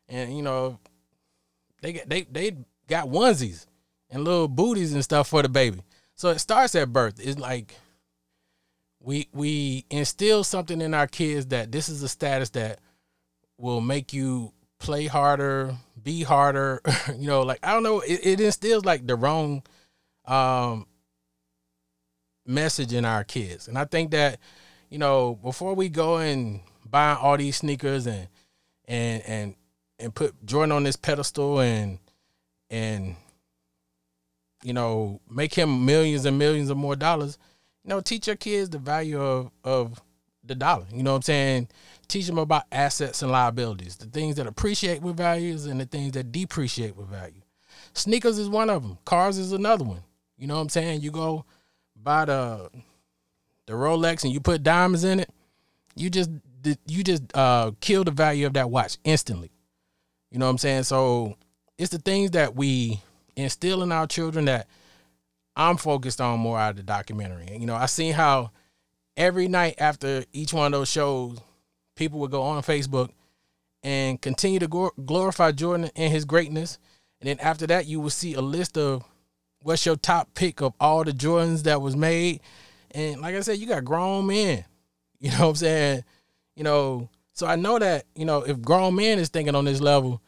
and 0.08 0.36
you 0.36 0.42
know, 0.42 0.80
they 1.82 1.94
get 1.94 2.10
they 2.10 2.24
they 2.24 2.56
got 2.88 3.10
onesies 3.10 3.66
and 4.10 4.24
little 4.24 4.48
booties 4.48 4.94
and 4.94 5.04
stuff 5.04 5.28
for 5.28 5.42
the 5.42 5.50
baby. 5.50 5.82
So 6.16 6.30
it 6.30 6.40
starts 6.40 6.74
at 6.74 6.94
birth. 6.94 7.20
It's 7.20 7.38
like 7.38 7.76
we 9.02 9.28
we 9.34 9.86
instill 9.90 10.46
something 10.46 10.80
in 10.80 10.94
our 10.94 11.08
kids 11.08 11.48
that 11.48 11.74
this 11.74 11.90
is 11.90 12.02
a 12.04 12.08
status 12.08 12.52
that 12.52 12.80
will 13.58 13.82
make 13.82 14.14
you 14.14 14.54
play 14.80 15.08
harder, 15.08 15.76
be 16.02 16.24
harder. 16.24 16.82
you 17.18 17.28
know, 17.28 17.42
like 17.42 17.60
I 17.64 17.74
don't 17.74 17.84
know, 17.84 18.00
it, 18.02 18.20
it 18.24 18.40
instills 18.42 18.86
like 18.86 19.06
the 19.06 19.16
wrong 19.16 19.64
um 20.26 20.88
message 22.46 22.94
in 22.94 23.06
our 23.06 23.24
kids. 23.24 23.68
And 23.68 23.78
I 23.78 23.86
think 23.86 24.12
that, 24.12 24.40
you 24.90 24.98
know, 24.98 25.36
before 25.36 25.74
we 25.74 25.90
go 25.90 26.18
and 26.18 26.62
buy 26.90 27.14
all 27.14 27.38
these 27.38 27.58
sneakers 27.58 28.08
and 28.08 28.28
and 28.88 29.22
and 29.26 29.56
and 30.00 30.16
put 30.16 30.46
Jordan 30.46 30.72
on 30.72 30.84
this 30.84 30.96
pedestal 30.96 31.60
and 31.60 32.00
and 32.70 33.16
you 34.64 34.74
know 34.74 35.20
make 35.30 35.54
him 35.54 35.86
millions 35.86 36.26
and 36.26 36.38
millions 36.38 36.70
of 36.70 36.78
more 36.78 36.96
dollars, 36.96 37.38
you 37.84 37.90
know, 37.90 38.02
teach 38.02 38.28
your 38.28 38.36
kids 38.36 38.70
the 38.70 38.80
value 38.80 39.22
of 39.22 39.52
of 39.64 40.02
the 40.44 40.56
dollar. 40.56 40.86
You 40.92 41.04
know 41.04 41.12
what 41.12 41.18
I'm 41.18 41.24
saying? 41.24 41.68
Teach 42.08 42.28
them 42.28 42.38
about 42.38 42.64
assets 42.72 43.22
and 43.22 43.32
liabilities, 43.32 43.98
the 43.98 44.06
things 44.06 44.36
that 44.36 44.48
appreciate 44.48 45.02
with 45.02 45.18
values 45.18 45.66
and 45.66 45.80
the 45.80 45.86
things 45.86 46.14
that 46.14 46.32
depreciate 46.32 46.96
with 46.96 47.08
value. 47.08 47.42
Sneakers 47.94 48.38
is 48.38 48.50
one 48.50 48.70
of 48.70 48.82
them. 48.82 48.98
Cars 49.06 49.38
is 49.38 49.52
another 49.52 49.84
one. 49.84 50.04
You 50.38 50.48
know 50.48 50.56
what 50.56 50.62
I'm 50.62 50.70
saying? 50.70 51.02
You 51.02 51.12
go 51.12 51.46
buy 51.96 52.26
the 52.26 52.70
the 53.66 53.74
Rolex 53.74 54.24
and 54.24 54.32
you 54.32 54.40
put 54.40 54.64
diamonds 54.64 55.04
in 55.04 55.20
it, 55.20 55.30
you 55.96 56.10
just 56.10 56.30
you 56.88 57.04
just 57.04 57.24
uh, 57.36 57.72
kill 57.82 58.04
the 58.04 58.12
value 58.12 58.48
of 58.48 58.54
that 58.54 58.70
watch 58.70 58.98
instantly. 59.04 59.52
You 60.32 60.40
know 60.40 60.46
what 60.46 60.52
I'm 60.52 60.58
saying? 60.58 60.84
So 60.84 61.36
it's 61.78 61.92
the 61.92 62.00
things 62.00 62.32
that 62.32 62.56
we 62.56 63.02
instill 63.36 63.84
in 63.84 63.92
our 63.92 64.08
children 64.08 64.46
that 64.46 64.68
I'm 65.56 65.78
focused 65.78 66.20
on 66.20 66.40
more 66.40 66.60
out 66.60 66.72
of 66.72 66.78
the 66.78 66.84
documentary. 66.84 67.48
And, 67.48 67.62
you 67.62 67.68
know, 67.68 67.76
I 67.76 67.86
seen 67.86 68.14
how 68.14 68.52
every 69.16 69.48
night 69.48 69.76
after 69.78 70.26
each 70.34 70.54
one 70.54 70.68
of 70.68 70.80
those 70.80 70.90
shows, 70.90 71.40
people 71.98 72.20
would 72.20 72.32
go 72.32 72.44
on 72.44 72.64
Facebook 72.64 73.10
and 73.84 74.22
continue 74.22 74.60
to 74.60 74.92
glorify 75.06 75.52
Jordan 75.52 75.90
and 75.96 76.12
his 76.12 76.26
greatness. 76.26 76.80
And 77.20 77.28
then 77.28 77.40
after 77.40 77.68
that, 77.68 77.86
you 77.88 78.00
will 78.00 78.10
see 78.10 78.34
a 78.34 78.42
list 78.42 78.78
of 78.78 79.04
what's 79.62 79.86
your 79.86 79.96
top 79.96 80.34
pick 80.34 80.62
of 80.62 80.74
all 80.80 81.04
the 81.04 81.12
Jordans 81.12 81.64
that 81.64 81.82
was 81.82 81.96
made. 81.96 82.42
And 82.92 83.22
like 83.22 83.36
I 83.36 83.42
said, 83.42 83.58
you 83.58 83.68
got 83.68 83.86
grown 83.86 84.28
men. 84.28 84.66
You 85.20 85.32
know 85.32 85.40
what 85.40 85.50
I'm 85.50 85.56
saying? 85.56 86.04
You 86.56 86.64
know, 86.64 87.10
so 87.34 87.48
I 87.48 87.56
know 87.56 87.80
that, 87.80 88.06
you 88.16 88.24
know, 88.24 88.44
if 88.44 88.62
grown 88.62 88.96
men 88.96 89.18
is 89.18 89.30
thinking 89.30 89.56
on 89.56 89.66
this 89.66 89.82
level, 89.82 90.22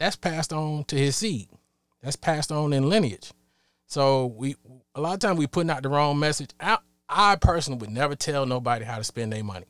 that's 0.00 0.16
passed 0.16 0.52
on 0.52 0.82
to 0.86 0.96
his 0.96 1.14
seed. 1.14 1.48
That's 2.02 2.16
passed 2.16 2.50
on 2.50 2.72
in 2.72 2.88
lineage. 2.88 3.30
So 3.86 4.26
we 4.26 4.56
a 4.96 5.00
lot 5.00 5.14
of 5.14 5.20
times 5.20 5.38
we 5.38 5.46
putting 5.46 5.70
out 5.70 5.84
the 5.84 5.88
wrong 5.88 6.18
message. 6.18 6.50
I, 6.58 6.78
I 7.08 7.36
personally 7.36 7.78
would 7.78 7.90
never 7.90 8.16
tell 8.16 8.46
nobody 8.46 8.84
how 8.84 8.96
to 8.96 9.04
spend 9.04 9.32
their 9.32 9.44
money. 9.44 9.66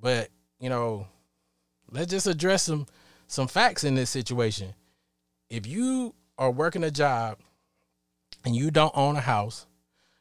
But, 0.00 0.28
you 0.60 0.68
know, 0.68 1.06
let's 1.90 2.10
just 2.10 2.26
address 2.26 2.64
some 2.64 2.86
some 3.26 3.48
facts 3.48 3.84
in 3.84 3.94
this 3.94 4.10
situation. 4.10 4.74
If 5.50 5.66
you 5.66 6.14
are 6.38 6.50
working 6.50 6.84
a 6.84 6.90
job 6.90 7.38
and 8.44 8.54
you 8.54 8.70
don't 8.70 8.96
own 8.96 9.16
a 9.16 9.20
house, 9.20 9.66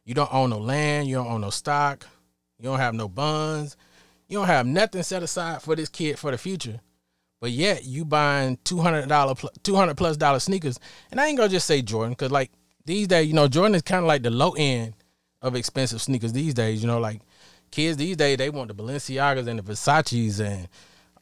you 0.03 0.13
don't 0.13 0.33
own 0.33 0.49
no 0.49 0.59
land, 0.59 1.07
you 1.07 1.15
don't 1.15 1.27
own 1.27 1.41
no 1.41 1.49
stock, 1.49 2.07
you 2.57 2.63
don't 2.63 2.79
have 2.79 2.93
no 2.93 3.07
bonds, 3.07 3.77
you 4.27 4.37
don't 4.37 4.47
have 4.47 4.65
nothing 4.65 5.03
set 5.03 5.23
aside 5.23 5.61
for 5.61 5.75
this 5.75 5.89
kid 5.89 6.17
for 6.17 6.31
the 6.31 6.37
future. 6.37 6.79
But 7.41 7.51
yet 7.51 7.85
you 7.85 8.05
buying 8.05 8.57
two 8.63 8.79
hundred 8.79 9.07
dollar, 9.07 9.35
two 9.61 9.75
hundred 9.75 9.97
plus 9.97 10.17
dollar 10.17 10.39
sneakers, 10.39 10.79
and 11.11 11.19
I 11.19 11.27
ain't 11.27 11.37
gonna 11.37 11.49
just 11.49 11.67
say 11.67 11.81
Jordan 11.81 12.13
because 12.13 12.31
like 12.31 12.51
these 12.85 13.07
days, 13.07 13.27
you 13.27 13.33
know, 13.33 13.47
Jordan 13.47 13.75
is 13.75 13.81
kind 13.81 14.03
of 14.03 14.07
like 14.07 14.23
the 14.23 14.31
low 14.31 14.51
end 14.57 14.93
of 15.41 15.55
expensive 15.55 16.01
sneakers 16.01 16.33
these 16.33 16.53
days. 16.53 16.81
You 16.81 16.87
know, 16.87 16.99
like 16.99 17.21
kids 17.75 17.97
these 17.97 18.15
days 18.15 18.37
they 18.37 18.49
want 18.49 18.69
the 18.69 18.73
Balenciagas 18.73 19.47
and 19.47 19.59
the 19.59 19.63
Versace's 19.63 20.39
and 20.39 20.69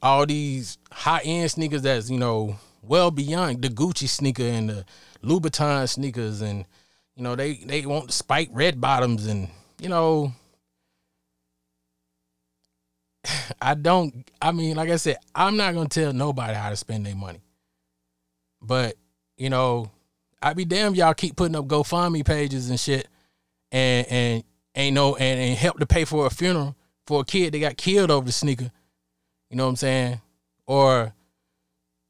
all 0.01 0.25
these 0.25 0.77
high 0.91 1.21
end 1.23 1.49
sneakers 1.49 1.81
that's 1.81 2.11
you 2.11 2.19
know 2.19 2.55
well 2.83 3.09
beyond 3.09 3.61
the 3.61 3.69
Gucci 3.69 4.07
sneaker 4.07 4.43
and 4.43 4.69
the 4.69 4.85
Louboutin 5.23 5.89
sneakers 5.89 6.41
and 6.41 6.65
you 7.15 7.23
know, 7.23 7.35
they 7.35 7.55
they 7.55 7.85
want 7.85 8.07
the 8.07 8.13
spike 8.13 8.49
red 8.51 8.79
bottoms 8.79 9.25
and 9.25 9.47
you 9.81 9.89
know 9.89 10.31
I 13.61 13.73
don't 13.73 14.29
I 14.41 14.51
mean, 14.51 14.75
like 14.75 14.89
I 14.89 14.97
said, 14.97 15.17
I'm 15.33 15.57
not 15.57 15.73
gonna 15.73 15.89
tell 15.89 16.13
nobody 16.13 16.53
how 16.53 16.69
to 16.69 16.75
spend 16.75 17.05
their 17.05 17.15
money. 17.15 17.41
But, 18.61 18.95
you 19.37 19.49
know, 19.49 19.91
I'd 20.41 20.55
be 20.55 20.65
damn 20.65 20.95
y'all 20.95 21.13
keep 21.13 21.35
putting 21.35 21.55
up 21.55 21.65
GoFundMe 21.65 22.25
pages 22.25 22.69
and 22.69 22.79
shit 22.79 23.07
and 23.71 24.07
and 24.07 24.43
ain't 24.75 24.95
no 24.95 25.15
and, 25.15 25.39
and 25.39 25.57
help 25.57 25.79
to 25.79 25.85
pay 25.85 26.05
for 26.05 26.25
a 26.25 26.29
funeral 26.29 26.75
for 27.05 27.21
a 27.21 27.25
kid 27.25 27.53
that 27.53 27.59
got 27.59 27.77
killed 27.77 28.11
over 28.11 28.25
the 28.25 28.31
sneaker. 28.31 28.71
You 29.49 29.57
know 29.57 29.65
what 29.65 29.71
I'm 29.71 29.75
saying? 29.75 30.21
Or 30.65 31.13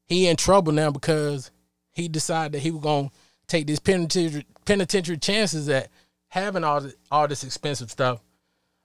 he 0.06 0.26
in 0.28 0.36
trouble 0.36 0.72
now 0.72 0.90
because 0.90 1.50
he 1.90 2.08
decided 2.08 2.52
that 2.52 2.60
he 2.60 2.70
was 2.70 2.82
gonna 2.82 3.10
take 3.46 3.66
these 3.66 3.80
penitentiary 3.80 4.46
penitentiary 4.64 5.18
chances 5.18 5.68
at 5.68 5.88
having 6.28 6.64
all 6.64 6.88
all 7.10 7.28
this 7.28 7.44
expensive 7.44 7.90
stuff. 7.90 8.20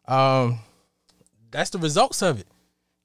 Um, 0.08 0.60
that's 1.52 1.70
the 1.70 1.80
results 1.80 2.22
of 2.22 2.39
it. 2.39 2.48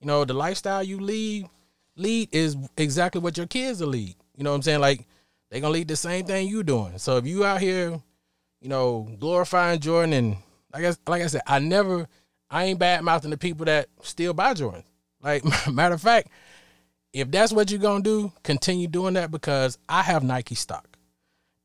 You 0.00 0.06
know, 0.06 0.24
the 0.24 0.34
lifestyle 0.34 0.82
you 0.82 1.00
lead 1.00 1.48
lead 1.96 2.28
is 2.32 2.56
exactly 2.76 3.20
what 3.20 3.36
your 3.36 3.46
kids 3.46 3.80
will 3.80 3.88
lead. 3.88 4.14
You 4.36 4.44
know 4.44 4.50
what 4.50 4.56
I'm 4.56 4.62
saying? 4.62 4.80
Like 4.80 5.06
they 5.50 5.60
gonna 5.60 5.72
lead 5.72 5.88
the 5.88 5.96
same 5.96 6.26
thing 6.26 6.48
you 6.48 6.62
doing. 6.62 6.98
So 6.98 7.16
if 7.16 7.26
you 7.26 7.44
out 7.44 7.60
here, 7.60 8.00
you 8.60 8.68
know, 8.68 9.08
glorifying 9.18 9.80
Jordan 9.80 10.12
and 10.12 10.36
like 10.74 10.84
I, 10.84 11.10
like 11.10 11.22
I 11.22 11.26
said, 11.28 11.42
I 11.46 11.60
never 11.60 12.06
I 12.50 12.64
ain't 12.64 12.78
bad 12.78 13.02
mouthing 13.02 13.30
the 13.30 13.38
people 13.38 13.64
that 13.66 13.88
still 14.02 14.34
buy 14.34 14.54
Jordans. 14.54 14.84
Like 15.22 15.44
matter 15.72 15.94
of 15.94 16.02
fact, 16.02 16.28
if 17.12 17.30
that's 17.30 17.52
what 17.52 17.70
you're 17.70 17.80
gonna 17.80 18.02
do, 18.02 18.32
continue 18.42 18.88
doing 18.88 19.14
that 19.14 19.30
because 19.30 19.78
I 19.88 20.02
have 20.02 20.22
Nike 20.22 20.54
stock 20.54 20.86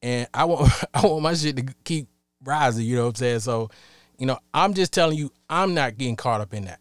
and 0.02 0.28
I 0.34 0.45
want 0.45 0.72
I 0.93 1.06
want 1.06 1.24
my 1.24 1.34
shit 1.34 1.58
to 1.58 1.65
keep 1.84 2.08
rising. 2.43 2.86
You 2.86 2.98
know 2.98 3.04
what 3.04 3.10
I'm 3.10 3.15
saying? 3.15 3.39
So, 3.39 3.69
you 4.17 4.26
know, 4.26 4.39
I'm 4.54 4.74
just 4.74 4.93
telling 4.93 5.17
you, 5.17 5.32
I'm 5.50 5.74
not 5.74 5.98
getting 5.98 6.15
caught 6.15 6.41
up 6.41 6.54
in 6.54 6.65
that. 6.65 6.80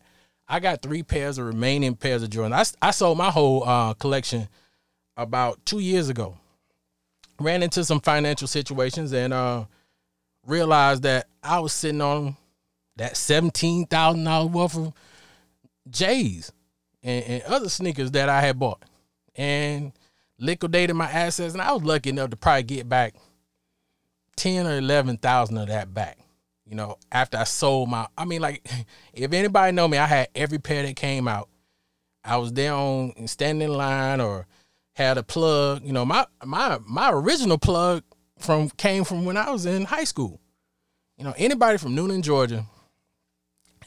I 0.49 0.61
got 0.61 0.83
three 0.83 1.03
pairs 1.03 1.39
of 1.39 1.47
remaining 1.47 1.95
pairs 1.95 2.23
of 2.23 2.31
Jordan. 2.31 2.55
I, 2.55 2.65
I 2.81 2.91
sold 2.91 3.19
my 3.19 3.31
whole 3.31 3.65
uh, 3.69 3.95
collection 3.95 4.49
about 5.17 5.65
two 5.67 5.81
years 5.81 6.09
ago. 6.09 6.39
Ran 7.39 7.63
into 7.63 7.85
some 7.85 8.01
financial 8.01 8.49
situations 8.49 9.13
and 9.13 9.33
uh, 9.33 9.67
realized 10.49 11.03
that 11.03 11.29
I 11.43 11.61
was 11.61 11.73
sitting 11.73 12.01
on 12.01 12.37
that 12.97 13.17
seventeen 13.17 13.87
thousand 13.87 14.25
dollars 14.25 14.51
worth 14.51 14.77
of 14.77 14.93
J's 15.89 16.53
and, 17.03 17.25
and 17.25 17.43
other 17.45 17.69
sneakers 17.69 18.11
that 18.13 18.29
I 18.29 18.41
had 18.41 18.59
bought, 18.59 18.83
and 19.37 19.93
liquidated 20.39 20.97
my 20.97 21.11
assets, 21.11 21.53
and 21.53 21.63
I 21.63 21.73
was 21.73 21.83
lucky 21.83 22.11
enough 22.11 22.31
to 22.31 22.37
probably 22.37 22.63
get 22.65 22.89
back 22.89 23.15
ten 24.37 24.67
or 24.67 24.79
eleven 24.79 25.19
thousand 25.19 25.59
of 25.59 25.69
that 25.69 25.93
back. 25.93 26.19
You 26.67 26.75
know, 26.75 26.99
after 27.11 27.39
I 27.39 27.45
sold 27.45 27.89
my, 27.89 28.07
I 28.17 28.27
mean, 28.27 28.43
like, 28.43 28.67
if 29.15 29.33
anybody 29.33 29.73
know 29.73 29.89
me, 29.89 29.99
I 29.99 30.07
had 30.07 30.29
every 30.35 30.59
pair 30.59 30.83
that 30.83 30.97
came 30.97 31.29
out. 31.29 31.49
I 32.25 32.37
was 32.37 32.53
there 32.53 32.75
on 32.75 33.27
standing 33.27 33.71
in 33.71 33.75
line 33.77 34.21
or 34.21 34.47
had 34.93 35.17
a 35.17 35.23
plug. 35.23 35.85
You 35.85 35.93
know, 35.93 36.05
my 36.05 36.27
my 36.45 36.79
my 36.87 37.11
original 37.11 37.59
plug 37.59 38.03
from 38.39 38.71
came 38.71 39.05
from 39.05 39.25
when 39.25 39.37
I 39.37 39.51
was 39.51 39.67
in 39.67 39.85
high 39.85 40.05
school. 40.05 40.41
You 41.17 41.25
know, 41.25 41.35
anybody 41.37 41.79
from 41.79 41.97
Newnan, 41.97 42.23
Georgia, 42.23 42.65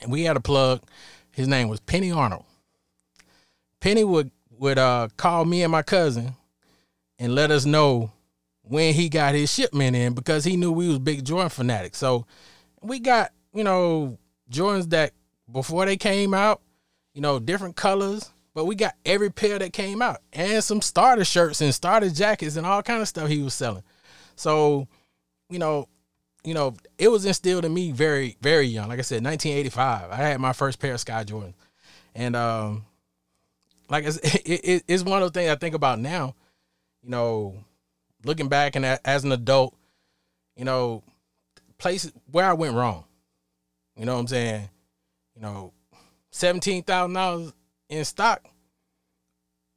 and 0.02 0.12
we 0.12 0.24
had 0.24 0.38
a 0.38 0.42
plug. 0.42 0.82
His 1.32 1.48
name 1.48 1.70
was 1.70 1.80
Penny 1.80 2.12
Arnold. 2.12 2.46
Penny 3.80 4.04
would 4.04 4.32
would 4.58 4.78
uh, 4.78 5.08
call 5.18 5.46
me 5.46 5.64
and 5.64 5.72
my 5.72 5.82
cousin 5.82 6.36
and 7.18 7.34
let 7.34 7.52
us 7.52 7.66
know 7.66 8.12
when 8.62 8.94
he 8.94 9.10
got 9.10 9.34
his 9.34 9.52
shipment 9.52 9.96
in 9.96 10.14
because 10.14 10.44
he 10.44 10.56
knew 10.56 10.72
we 10.72 10.88
was 10.88 11.00
big 11.00 11.26
Jordan 11.26 11.50
fanatics. 11.50 11.98
So 11.98 12.26
we 12.82 13.00
got, 13.00 13.32
you 13.54 13.64
know, 13.64 14.18
Jordans 14.52 14.90
that 14.92 15.14
before 15.52 15.86
they 15.86 15.98
came 15.98 16.34
out, 16.34 16.62
you 17.14 17.22
know, 17.22 17.40
different 17.40 17.76
colors, 17.76 18.30
but 18.54 18.66
we 18.66 18.76
got 18.76 18.96
every 19.06 19.32
pair 19.32 19.58
that 19.58 19.74
came 19.74 20.02
out 20.02 20.22
and 20.34 20.64
some 20.64 20.82
starter 20.82 21.26
shirts 21.26 21.62
and 21.62 21.74
starter 21.74 22.10
jackets 22.10 22.56
and 22.56 22.66
all 22.66 22.84
kind 22.84 23.02
of 23.02 23.08
stuff 23.08 23.30
he 23.30 23.42
was 23.42 23.54
selling. 23.54 23.84
So, 24.36 24.88
you 25.50 25.60
know, 25.60 25.88
you 26.44 26.54
know, 26.54 26.76
it 26.98 27.10
was 27.10 27.26
instilled 27.26 27.66
in 27.66 27.74
me 27.74 27.92
very, 27.92 28.38
very 28.42 28.66
young. 28.66 28.90
Like 28.90 29.00
I 29.00 29.04
said, 29.04 29.24
1985, 29.24 30.12
I 30.12 30.16
had 30.16 30.42
my 30.42 30.54
first 30.54 30.80
pair 30.80 30.94
of 30.94 31.00
Sky 31.00 31.24
Jordans, 31.24 31.54
and 32.16 32.36
um, 32.36 32.86
like 33.90 34.06
it's, 34.06 34.18
it, 34.24 34.42
it, 34.46 34.84
it's 34.88 35.04
one 35.04 35.22
of 35.22 35.34
those 35.34 35.40
things 35.40 35.52
I 35.52 35.56
think 35.56 35.76
about 35.76 36.00
now 36.00 36.36
you 37.02 37.10
know, 37.10 37.56
looking 38.24 38.48
back 38.48 38.76
and 38.76 38.86
as 38.86 39.24
an 39.24 39.32
adult, 39.32 39.76
you 40.56 40.66
know, 40.66 41.04
places 41.78 42.12
where 42.30 42.46
I 42.46 42.54
went 42.54 42.76
wrong. 42.76 43.06
You 43.96 44.06
know 44.06 44.14
what 44.14 44.22
I'm 44.22 44.28
saying? 44.28 44.70
You 45.36 45.42
know, 45.42 45.74
seventeen 46.32 46.84
thousand 46.84 47.14
dollars 47.14 47.54
in 47.90 48.06
stock 48.06 48.46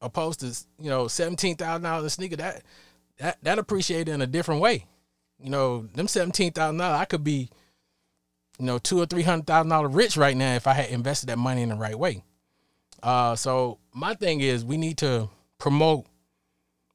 opposed 0.01 0.41
to 0.41 0.47
you 0.79 0.91
know 0.91 1.09
seventeen 1.09 1.57
thousand 1.57 1.83
dollars 1.83 2.05
in 2.05 2.11
sneaker 2.11 2.37
that 2.37 2.63
that 3.19 3.39
that 3.43 3.59
appreciated 3.59 4.09
in 4.09 4.23
a 4.23 4.27
different 4.27 4.61
way. 4.61 4.87
You 5.39 5.51
know, 5.51 5.83
them 5.95 6.09
seventeen 6.09 6.53
thousand 6.53 6.79
dollars 6.79 7.01
I 7.01 7.05
could 7.05 7.25
be, 7.25 7.51
you 8.59 8.67
know, 8.67 8.79
two 8.79 9.01
or 9.01 9.07
three 9.07 9.23
hundred 9.23 9.47
thousand 9.47 9.71
dollar 9.71 9.89
rich 9.89 10.17
right 10.17 10.37
now 10.37 10.55
if 10.55 10.67
I 10.67 10.73
had 10.73 10.91
invested 10.91 11.29
that 11.29 11.39
money 11.39 11.63
in 11.63 11.69
the 11.69 11.75
right 11.77 11.99
way. 11.99 12.23
Uh, 13.03 13.37
so 13.37 13.79
my 13.93 14.15
thing 14.15 14.41
is 14.41 14.65
we 14.65 14.77
need 14.77 14.99
to 14.99 15.29
promote 15.59 16.07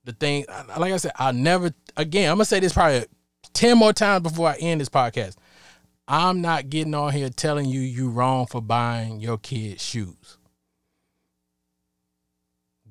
the 0.05 0.13
thing. 0.13 0.45
Like 0.77 0.93
I 0.93 0.97
said, 0.97 1.11
I'll 1.15 1.33
never 1.33 1.71
again. 1.95 2.31
I'm 2.31 2.37
gonna 2.37 2.45
say 2.45 2.59
this 2.59 2.73
probably 2.73 3.05
ten 3.53 3.77
more 3.77 3.93
times 3.93 4.23
before 4.23 4.49
I 4.49 4.55
end 4.55 4.81
this 4.81 4.89
podcast. 4.89 5.35
I'm 6.07 6.41
not 6.41 6.71
getting 6.71 6.95
on 6.95 7.13
here 7.13 7.29
telling 7.29 7.67
you 7.67 7.81
you 7.81 8.09
wrong 8.09 8.47
for 8.47 8.61
buying 8.61 9.19
your 9.19 9.37
kids 9.37 9.83
shoes. 9.83 10.38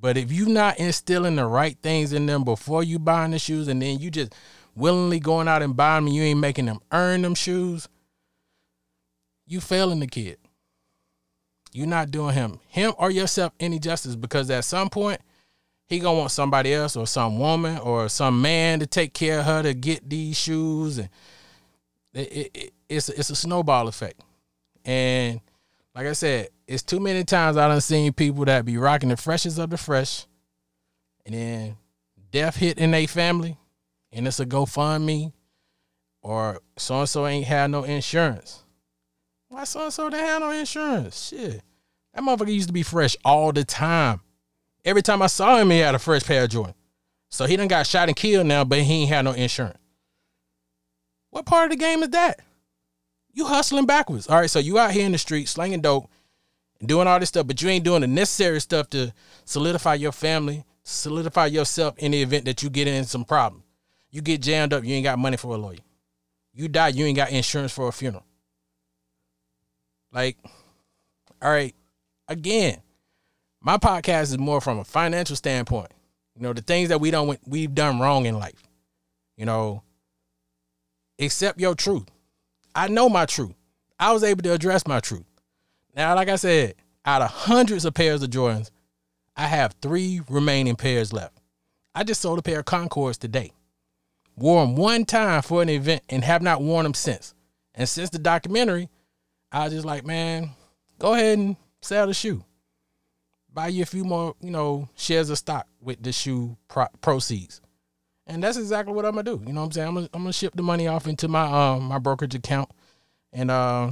But 0.01 0.17
if 0.17 0.31
you're 0.31 0.49
not 0.49 0.79
instilling 0.79 1.37
the 1.37 1.47
right 1.47 1.77
things 1.83 2.13
in 2.13 2.27
them 2.27 2.45
before 2.45 2.85
you 2.85 2.99
buying 2.99 3.33
the 3.33 3.39
shoes, 3.39 3.69
and 3.69 3.83
then 3.83 3.99
you 3.99 4.11
just 4.11 4.35
willingly 4.75 5.19
going 5.19 5.49
out 5.49 5.63
and 5.63 5.77
buying 5.77 6.05
them, 6.05 6.15
you 6.15 6.23
ain't 6.23 6.41
making 6.41 6.67
them 6.67 6.79
earn 6.93 7.23
them 7.23 7.35
shoes, 7.35 7.89
you 9.47 9.61
failing 9.61 10.01
the 10.01 10.07
kid. 10.07 10.39
You're 11.73 11.87
not 11.87 12.11
doing 12.11 12.35
him, 12.35 12.61
him 12.69 12.93
or 12.99 13.11
yourself 13.11 13.53
any 13.61 13.79
justice 13.79 14.17
because 14.17 14.51
at 14.51 14.65
some 14.65 14.89
point 14.89 15.21
he 15.87 15.99
gonna 15.99 16.19
want 16.19 16.31
somebody 16.31 16.73
else 16.73 16.97
or 16.97 17.07
some 17.07 17.39
woman 17.39 17.79
or 17.79 18.09
some 18.09 18.41
man 18.41 18.81
to 18.81 18.87
take 18.87 19.15
care 19.15 19.41
of 19.41 19.47
her 19.47 19.63
to 19.63 19.75
get 19.75 20.09
these 20.09 20.37
shoes, 20.37 20.99
and 20.99 21.09
it, 22.15 22.33
it, 22.33 22.51
it, 22.55 22.73
it's 22.89 23.09
it's 23.09 23.31
a 23.31 23.37
snowball 23.37 23.89
effect. 23.89 24.21
And 24.85 25.41
like 25.95 26.07
I 26.07 26.13
said, 26.13 26.49
it's 26.69 26.83
too 26.83 27.01
many 27.01 27.25
times 27.25 27.57
I 27.57 27.67
done 27.67 27.81
seen 27.81 28.13
people 28.13 28.45
that 28.45 28.67
be 28.67 28.77
rocking 28.77 29.09
the 29.09 29.17
freshest 29.17 29.59
of 29.59 29.71
the 29.71 29.79
fresh, 29.79 30.27
and 31.25 31.35
then 31.35 31.77
death 32.31 32.57
hit 32.57 32.79
in 32.79 32.91
their 32.91 33.09
family, 33.09 33.57
and 34.13 34.29
it's 34.29 34.39
a 34.39 34.45
GoFundMe, 34.45 35.33
or 36.21 36.61
so 36.77 37.01
and 37.01 37.09
so 37.09 37.27
ain't 37.27 37.47
had 37.47 37.71
no 37.71 37.85
insurance. 37.85 38.65
Why 39.49 39.65
so 39.65 39.85
and 39.85 39.93
so 39.93 40.11
didn't 40.11 40.27
have 40.27 40.43
no 40.43 40.51
insurance? 40.51 41.29
Shit, 41.29 41.63
that 42.13 42.23
motherfucker 42.23 42.53
used 42.53 42.69
to 42.69 42.75
be 42.75 42.83
fresh 42.83 43.17
all 43.25 43.51
the 43.51 43.65
time. 43.65 44.21
Every 44.85 45.03
time 45.03 45.23
I 45.23 45.27
saw 45.27 45.57
him, 45.57 45.71
he 45.71 45.79
had 45.79 45.95
a 45.95 45.99
fresh 45.99 46.25
pair 46.25 46.45
of 46.45 46.51
Jordan. 46.51 46.75
So 47.31 47.47
he 47.47 47.57
done 47.57 47.69
got 47.69 47.87
shot 47.87 48.09
and 48.09 48.17
killed 48.17 48.47
now, 48.47 48.65
but 48.65 48.81
he 48.81 49.03
ain't 49.03 49.09
had 49.09 49.25
no 49.25 49.33
insurance. 49.33 49.79
What 51.31 51.47
part 51.47 51.73
of 51.73 51.79
the 51.79 51.83
game 51.83 52.03
is 52.03 52.11
that? 52.11 52.41
You 53.33 53.47
hustling 53.47 53.87
backwards. 53.87 54.29
All 54.29 54.39
right, 54.39 54.51
so 54.51 54.59
you 54.59 54.79
out 54.79 54.91
here 54.91 55.07
in 55.07 55.13
the 55.13 55.19
street 55.19 55.49
slinging 55.49 55.81
dope 55.81 56.11
and 56.81 56.89
doing 56.89 57.07
all 57.07 57.19
this 57.19 57.29
stuff, 57.29 57.47
but 57.47 57.61
you 57.61 57.69
ain't 57.69 57.85
doing 57.85 58.01
the 58.01 58.07
necessary 58.07 58.61
stuff 58.61 58.89
to 58.91 59.13
solidify 59.45 59.95
your 59.95 60.13
family, 60.13 60.65
solidify 60.83 61.47
yourself 61.47 61.99
in 61.99 62.13
the 62.13 62.23
event 62.23 62.45
that 62.45 62.63
you 62.63 62.71
get 62.71 62.89
in 62.89 63.05
some 63.05 63.25
problem. 63.25 63.63
You 64.11 64.23
get 64.23 64.43
jammed 64.43 64.73
up, 64.73 64.85
you 64.85 64.95
ain't 64.95 65.05
got 65.05 65.19
money 65.19 65.37
for 65.37 65.55
a 65.55 65.59
lawyer. 65.59 65.79
You 66.55 66.69
die, 66.69 66.89
you 66.89 67.05
ain't 67.05 67.17
got 67.17 67.31
insurance 67.31 67.73
for 67.73 67.89
a 67.89 67.93
funeral. 67.93 68.25
Like, 70.13 70.39
all 71.43 71.51
right, 71.51 71.75
again, 72.27 72.81
my 73.61 73.77
podcast 73.77 74.23
is 74.23 74.39
more 74.39 74.61
from 74.61 74.79
a 74.79 74.85
financial 74.85 75.37
standpoint. 75.37 75.93
You 76.35 76.43
know, 76.43 76.53
the 76.53 76.63
things 76.63 76.89
that 76.89 77.01
we 77.01 77.11
don't 77.11 77.39
we've 77.47 77.75
done 77.75 77.99
wrong 77.99 78.27
in 78.27 78.39
life. 78.39 78.63
You 79.37 79.45
know, 79.45 79.83
accept 81.19 81.61
your 81.61 81.75
truth. 81.75 82.07
I 82.75 82.89
know 82.89 83.09
my 83.09 83.27
truth. 83.27 83.55
I 83.99 84.13
was 84.13 84.23
able 84.23 84.43
to 84.45 84.53
address 84.53 84.87
my 84.87 85.01
truth. 85.01 85.25
Now, 85.99 86.15
like 86.15 86.29
I 86.29 86.37
said, 86.37 86.77
out 87.05 87.23
of 87.23 87.31
hundreds 87.31 87.85
of 87.85 87.93
pairs 87.93 88.23
of 88.23 88.31
Jordans, 88.31 88.71
I 89.37 89.49
have 89.49 89.75
three 89.83 90.21
remaining 90.31 90.77
pairs 90.77 91.13
left. 91.13 91.37
I 91.93 92.05
just 92.05 92.21
sold 92.21 92.39
a 92.39 92.43
pair 92.43 92.61
of 92.61 92.67
Concords 92.67 93.19
today. 93.19 93.51
Wore 94.37 94.65
them 94.65 94.77
one 94.77 95.05
time 95.05 95.43
for 95.43 95.61
an 95.61 95.69
event 95.69 96.05
and 96.09 96.23
have 96.23 96.41
not 96.41 96.63
worn 96.63 96.85
them 96.85 96.95
since. 96.95 97.35
And 97.75 97.89
since 97.89 98.11
the 98.11 98.21
documentary, 98.21 98.89
I 99.51 99.65
was 99.65 99.73
just 99.73 99.85
like, 99.85 100.07
man, 100.07 100.51
go 101.01 101.15
ahead 101.15 101.37
and 101.37 101.57
sell 101.83 102.07
the 102.07 102.15
shoe. 102.15 102.45
Buy 103.53 103.67
you 103.67 103.83
a 103.83 103.87
few 103.87 104.05
more, 104.05 104.37
you 104.41 104.53
know, 104.53 104.89
shares 104.95 105.31
of 105.31 105.39
stock 105.39 105.67
with 105.81 106.01
the 106.01 106.13
shoe 106.13 106.57
pro- 106.69 106.87
proceeds. 107.01 107.61
And 108.25 108.41
that's 108.41 108.57
exactly 108.57 108.95
what 108.95 109.05
I'm 109.05 109.17
gonna 109.17 109.25
do. 109.25 109.43
You 109.45 109.53
know 109.53 109.63
what 109.63 109.67
I'm 109.67 109.73
saying? 109.73 109.89
I'm 109.89 109.95
gonna, 109.95 110.09
I'm 110.15 110.23
gonna 110.23 110.33
ship 110.33 110.55
the 110.55 110.63
money 110.63 110.87
off 110.87 111.09
into 111.09 111.27
my 111.27 111.43
um 111.43 111.85
my 111.89 111.99
brokerage 111.99 112.37
account 112.37 112.71
and 113.33 113.51
uh 113.51 113.91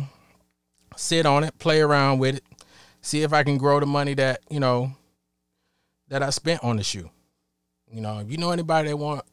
sit 0.96 1.26
on 1.26 1.44
it, 1.44 1.58
play 1.58 1.80
around 1.80 2.18
with 2.18 2.36
it, 2.36 2.44
see 3.00 3.22
if 3.22 3.32
I 3.32 3.42
can 3.42 3.58
grow 3.58 3.80
the 3.80 3.86
money 3.86 4.14
that, 4.14 4.40
you 4.50 4.60
know, 4.60 4.92
that 6.08 6.22
I 6.22 6.30
spent 6.30 6.62
on 6.62 6.76
the 6.76 6.82
shoe. 6.82 7.10
You 7.90 8.00
know, 8.00 8.18
if 8.18 8.30
you 8.30 8.36
know 8.36 8.50
anybody 8.50 8.88
that 8.88 8.96
want 8.96 9.24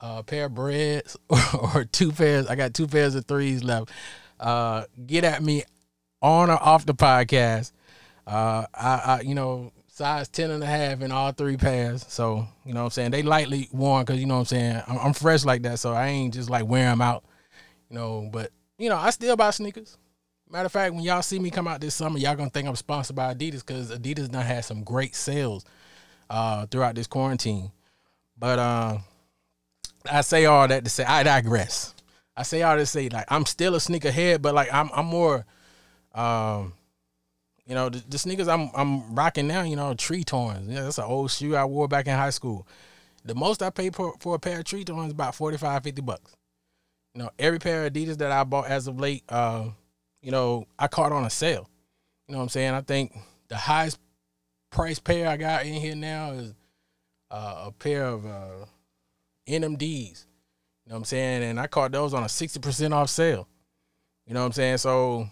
a 0.00 0.22
pair 0.22 0.46
of 0.46 0.54
Breds 0.54 1.16
or, 1.74 1.84
two 1.84 2.12
pairs, 2.12 2.46
I 2.46 2.54
got 2.54 2.74
two 2.74 2.86
pairs 2.86 3.14
of 3.14 3.26
threes 3.26 3.64
left. 3.64 3.90
Uh 4.38 4.84
get 5.06 5.24
at 5.24 5.42
me 5.42 5.64
on 6.20 6.50
or 6.50 6.62
off 6.62 6.84
the 6.84 6.94
podcast. 6.94 7.72
Uh 8.26 8.66
I, 8.74 9.00
I 9.04 9.20
you 9.22 9.34
know, 9.34 9.72
size 9.96 10.28
10 10.28 10.50
and 10.50 10.62
a 10.62 10.66
half 10.66 11.00
in 11.00 11.10
all 11.10 11.32
three 11.32 11.56
pairs. 11.56 12.04
So, 12.06 12.46
you 12.66 12.74
know 12.74 12.80
what 12.80 12.86
I'm 12.86 12.90
saying? 12.90 13.10
They 13.12 13.22
lightly 13.22 13.68
worn 13.72 14.04
because, 14.04 14.20
you 14.20 14.26
know 14.26 14.34
what 14.34 14.40
I'm 14.40 14.46
saying? 14.46 14.82
I'm, 14.86 14.98
I'm, 14.98 15.12
fresh 15.14 15.46
like 15.46 15.62
that. 15.62 15.78
So 15.78 15.94
I 15.94 16.08
ain't 16.08 16.34
just 16.34 16.50
like 16.50 16.66
wearing 16.66 16.90
them 16.90 17.00
out, 17.00 17.24
you 17.88 17.96
know. 17.96 18.28
But, 18.30 18.50
you 18.76 18.90
know, 18.90 18.96
I 18.96 19.08
still 19.08 19.36
buy 19.36 19.50
sneakers. 19.50 19.96
Matter 20.48 20.66
of 20.66 20.72
fact, 20.72 20.94
when 20.94 21.02
y'all 21.02 21.22
see 21.22 21.38
me 21.38 21.50
come 21.50 21.66
out 21.66 21.80
this 21.80 21.94
summer, 21.94 22.18
y'all 22.18 22.36
gonna 22.36 22.50
think 22.50 22.68
I'm 22.68 22.76
sponsored 22.76 23.16
by 23.16 23.34
Adidas 23.34 23.66
because 23.66 23.90
Adidas 23.90 24.30
done 24.30 24.44
had 24.44 24.64
some 24.64 24.84
great 24.84 25.14
sales 25.14 25.64
uh, 26.30 26.66
throughout 26.66 26.94
this 26.94 27.08
quarantine. 27.08 27.72
But 28.38 28.58
uh, 28.58 28.98
I 30.10 30.20
say 30.20 30.44
all 30.44 30.68
that 30.68 30.84
to 30.84 30.90
say 30.90 31.04
I 31.04 31.24
digress. 31.24 31.94
I 32.36 32.42
say 32.42 32.62
all 32.62 32.74
that 32.76 32.82
to 32.82 32.86
say 32.86 33.08
like 33.08 33.26
I'm 33.28 33.44
still 33.44 33.74
a 33.74 33.78
sneakerhead, 33.78 34.40
but 34.42 34.54
like 34.54 34.72
I'm 34.72 34.90
I'm 34.94 35.06
more 35.06 35.44
um 36.14 36.74
you 37.66 37.74
know, 37.74 37.88
the, 37.88 38.02
the, 38.08 38.18
sneakers 38.18 38.46
I'm 38.46 38.70
I'm 38.74 39.14
rocking 39.14 39.48
now, 39.48 39.62
you 39.62 39.74
know, 39.74 39.92
Tretorns. 39.94 40.68
Yeah, 40.68 40.82
that's 40.82 40.98
an 40.98 41.04
old 41.04 41.32
shoe 41.32 41.56
I 41.56 41.64
wore 41.64 41.88
back 41.88 42.06
in 42.06 42.14
high 42.14 42.30
school. 42.30 42.66
The 43.24 43.34
most 43.34 43.60
I 43.60 43.70
paid 43.70 43.96
for, 43.96 44.14
for 44.20 44.36
a 44.36 44.38
pair 44.38 44.60
of 44.60 44.64
Tretorns 44.64 45.06
is 45.06 45.12
about 45.12 45.34
45, 45.34 45.82
50 45.82 46.02
bucks. 46.02 46.36
You 47.14 47.22
know, 47.22 47.30
every 47.40 47.58
pair 47.58 47.84
of 47.84 47.92
Adidas 47.92 48.18
that 48.18 48.30
I 48.30 48.44
bought 48.44 48.68
as 48.68 48.86
of 48.86 49.00
late, 49.00 49.24
uh, 49.28 49.70
you 50.26 50.32
know, 50.32 50.66
I 50.76 50.88
caught 50.88 51.12
on 51.12 51.24
a 51.24 51.30
sale. 51.30 51.70
You 52.26 52.32
know 52.32 52.38
what 52.38 52.42
I'm 52.42 52.48
saying? 52.48 52.74
I 52.74 52.80
think 52.80 53.16
the 53.46 53.56
highest 53.56 54.00
price 54.70 54.98
pair 54.98 55.28
I 55.28 55.36
got 55.36 55.64
in 55.64 55.74
here 55.74 55.94
now 55.94 56.32
is 56.32 56.52
uh, 57.30 57.66
a 57.66 57.70
pair 57.70 58.02
of 58.02 58.26
uh, 58.26 58.66
NMDs. 59.46 60.26
You 60.84 60.90
know 60.90 60.94
what 60.94 60.96
I'm 60.96 61.04
saying? 61.04 61.44
And 61.44 61.60
I 61.60 61.68
caught 61.68 61.92
those 61.92 62.12
on 62.12 62.24
a 62.24 62.26
60% 62.26 62.92
off 62.92 63.08
sale. 63.08 63.46
You 64.26 64.34
know 64.34 64.40
what 64.40 64.46
I'm 64.46 64.52
saying? 64.52 64.78
So 64.78 65.28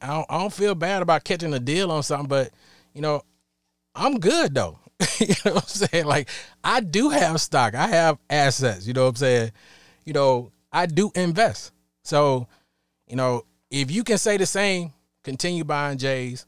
I 0.00 0.06
don't, 0.06 0.26
I 0.30 0.38
don't 0.38 0.52
feel 0.52 0.76
bad 0.76 1.02
about 1.02 1.24
catching 1.24 1.52
a 1.52 1.58
deal 1.58 1.90
on 1.90 2.04
something, 2.04 2.28
but 2.28 2.52
you 2.94 3.00
know, 3.00 3.22
I'm 3.96 4.20
good 4.20 4.54
though. 4.54 4.78
you 5.18 5.34
know 5.44 5.54
what 5.54 5.64
I'm 5.64 5.88
saying? 5.88 6.04
Like 6.04 6.28
I 6.62 6.78
do 6.78 7.08
have 7.08 7.40
stock. 7.40 7.74
I 7.74 7.88
have 7.88 8.18
assets. 8.30 8.86
You 8.86 8.92
know 8.92 9.02
what 9.02 9.08
I'm 9.08 9.16
saying? 9.16 9.52
You 10.04 10.12
know, 10.12 10.52
I 10.70 10.86
do 10.86 11.10
invest. 11.16 11.72
So, 12.04 12.46
you 13.08 13.16
know, 13.16 13.44
if 13.74 13.90
you 13.90 14.04
can 14.04 14.18
say 14.18 14.36
the 14.36 14.46
same, 14.46 14.92
continue 15.24 15.64
buying 15.64 15.98
J's. 15.98 16.46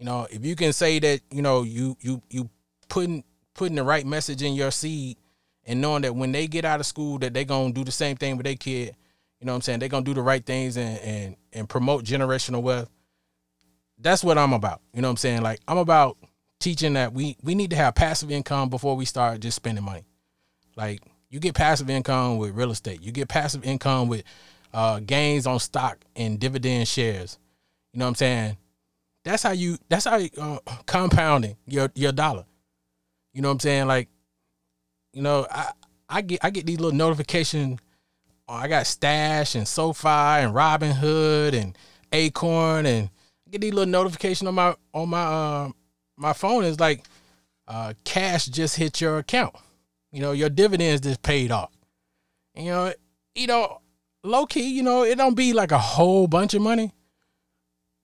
You 0.00 0.06
know, 0.06 0.26
if 0.28 0.44
you 0.44 0.56
can 0.56 0.72
say 0.72 0.98
that, 0.98 1.20
you 1.30 1.40
know, 1.40 1.62
you 1.62 1.96
you 2.00 2.20
you 2.30 2.50
putting 2.88 3.22
putting 3.54 3.76
the 3.76 3.84
right 3.84 4.04
message 4.04 4.42
in 4.42 4.54
your 4.54 4.72
seed 4.72 5.16
and 5.64 5.80
knowing 5.80 6.02
that 6.02 6.14
when 6.16 6.32
they 6.32 6.48
get 6.48 6.64
out 6.64 6.80
of 6.80 6.86
school 6.86 7.18
that 7.20 7.32
they're 7.32 7.44
gonna 7.44 7.72
do 7.72 7.84
the 7.84 7.92
same 7.92 8.16
thing 8.16 8.36
with 8.36 8.44
their 8.44 8.56
kid, 8.56 8.96
you 9.38 9.46
know 9.46 9.52
what 9.52 9.56
I'm 9.56 9.62
saying? 9.62 9.78
They're 9.78 9.88
gonna 9.88 10.04
do 10.04 10.14
the 10.14 10.22
right 10.22 10.44
things 10.44 10.76
and 10.76 10.98
and 10.98 11.36
and 11.52 11.68
promote 11.68 12.04
generational 12.04 12.62
wealth. 12.62 12.90
That's 13.96 14.24
what 14.24 14.36
I'm 14.36 14.52
about. 14.52 14.80
You 14.92 15.00
know 15.00 15.08
what 15.08 15.12
I'm 15.12 15.16
saying? 15.18 15.42
Like 15.42 15.60
I'm 15.68 15.78
about 15.78 16.16
teaching 16.58 16.94
that 16.94 17.12
we 17.12 17.36
we 17.42 17.54
need 17.54 17.70
to 17.70 17.76
have 17.76 17.94
passive 17.94 18.32
income 18.32 18.68
before 18.68 18.96
we 18.96 19.04
start 19.04 19.38
just 19.40 19.54
spending 19.54 19.84
money. 19.84 20.04
Like 20.76 21.02
you 21.30 21.38
get 21.38 21.54
passive 21.54 21.88
income 21.88 22.38
with 22.38 22.52
real 22.52 22.72
estate. 22.72 23.00
You 23.00 23.12
get 23.12 23.28
passive 23.28 23.64
income 23.64 24.08
with 24.08 24.24
uh, 24.78 25.00
gains 25.00 25.46
on 25.46 25.58
stock 25.58 25.98
and 26.14 26.38
dividend 26.38 26.86
shares. 26.86 27.38
You 27.92 27.98
know 27.98 28.04
what 28.04 28.10
I'm 28.10 28.14
saying? 28.14 28.56
That's 29.24 29.42
how 29.42 29.50
you. 29.50 29.78
That's 29.88 30.04
how 30.04 30.16
you, 30.16 30.30
uh, 30.38 30.58
compounding 30.86 31.56
your 31.66 31.90
your 31.94 32.12
dollar. 32.12 32.44
You 33.34 33.42
know 33.42 33.48
what 33.48 33.54
I'm 33.54 33.60
saying? 33.60 33.86
Like, 33.88 34.08
you 35.12 35.22
know, 35.22 35.46
I 35.50 35.72
I 36.08 36.20
get 36.22 36.44
I 36.44 36.50
get 36.50 36.66
these 36.66 36.78
little 36.78 36.96
notifications 36.96 37.80
I 38.48 38.68
got 38.68 38.86
Stash 38.86 39.54
and 39.54 39.68
SoFi 39.68 40.08
and 40.08 40.54
Robinhood 40.54 41.52
and 41.52 41.76
Acorn 42.12 42.86
and 42.86 43.10
I 43.46 43.50
get 43.50 43.60
these 43.60 43.74
little 43.74 43.90
notification 43.90 44.46
on 44.46 44.54
my 44.54 44.74
on 44.94 45.10
my 45.10 45.22
uh, 45.22 45.70
my 46.16 46.32
phone 46.32 46.64
is 46.64 46.80
like 46.80 47.04
uh, 47.66 47.92
cash 48.04 48.46
just 48.46 48.76
hit 48.76 49.00
your 49.00 49.18
account. 49.18 49.54
You 50.12 50.22
know, 50.22 50.32
your 50.32 50.48
dividends 50.48 51.02
just 51.02 51.22
paid 51.22 51.52
off. 51.52 51.70
You 52.54 52.70
know, 52.70 52.92
you 53.34 53.46
know, 53.46 53.80
low 54.28 54.46
key, 54.46 54.68
you 54.68 54.82
know, 54.82 55.02
it 55.04 55.16
don't 55.16 55.34
be 55.34 55.52
like 55.52 55.72
a 55.72 55.78
whole 55.78 56.26
bunch 56.26 56.54
of 56.54 56.62
money, 56.62 56.92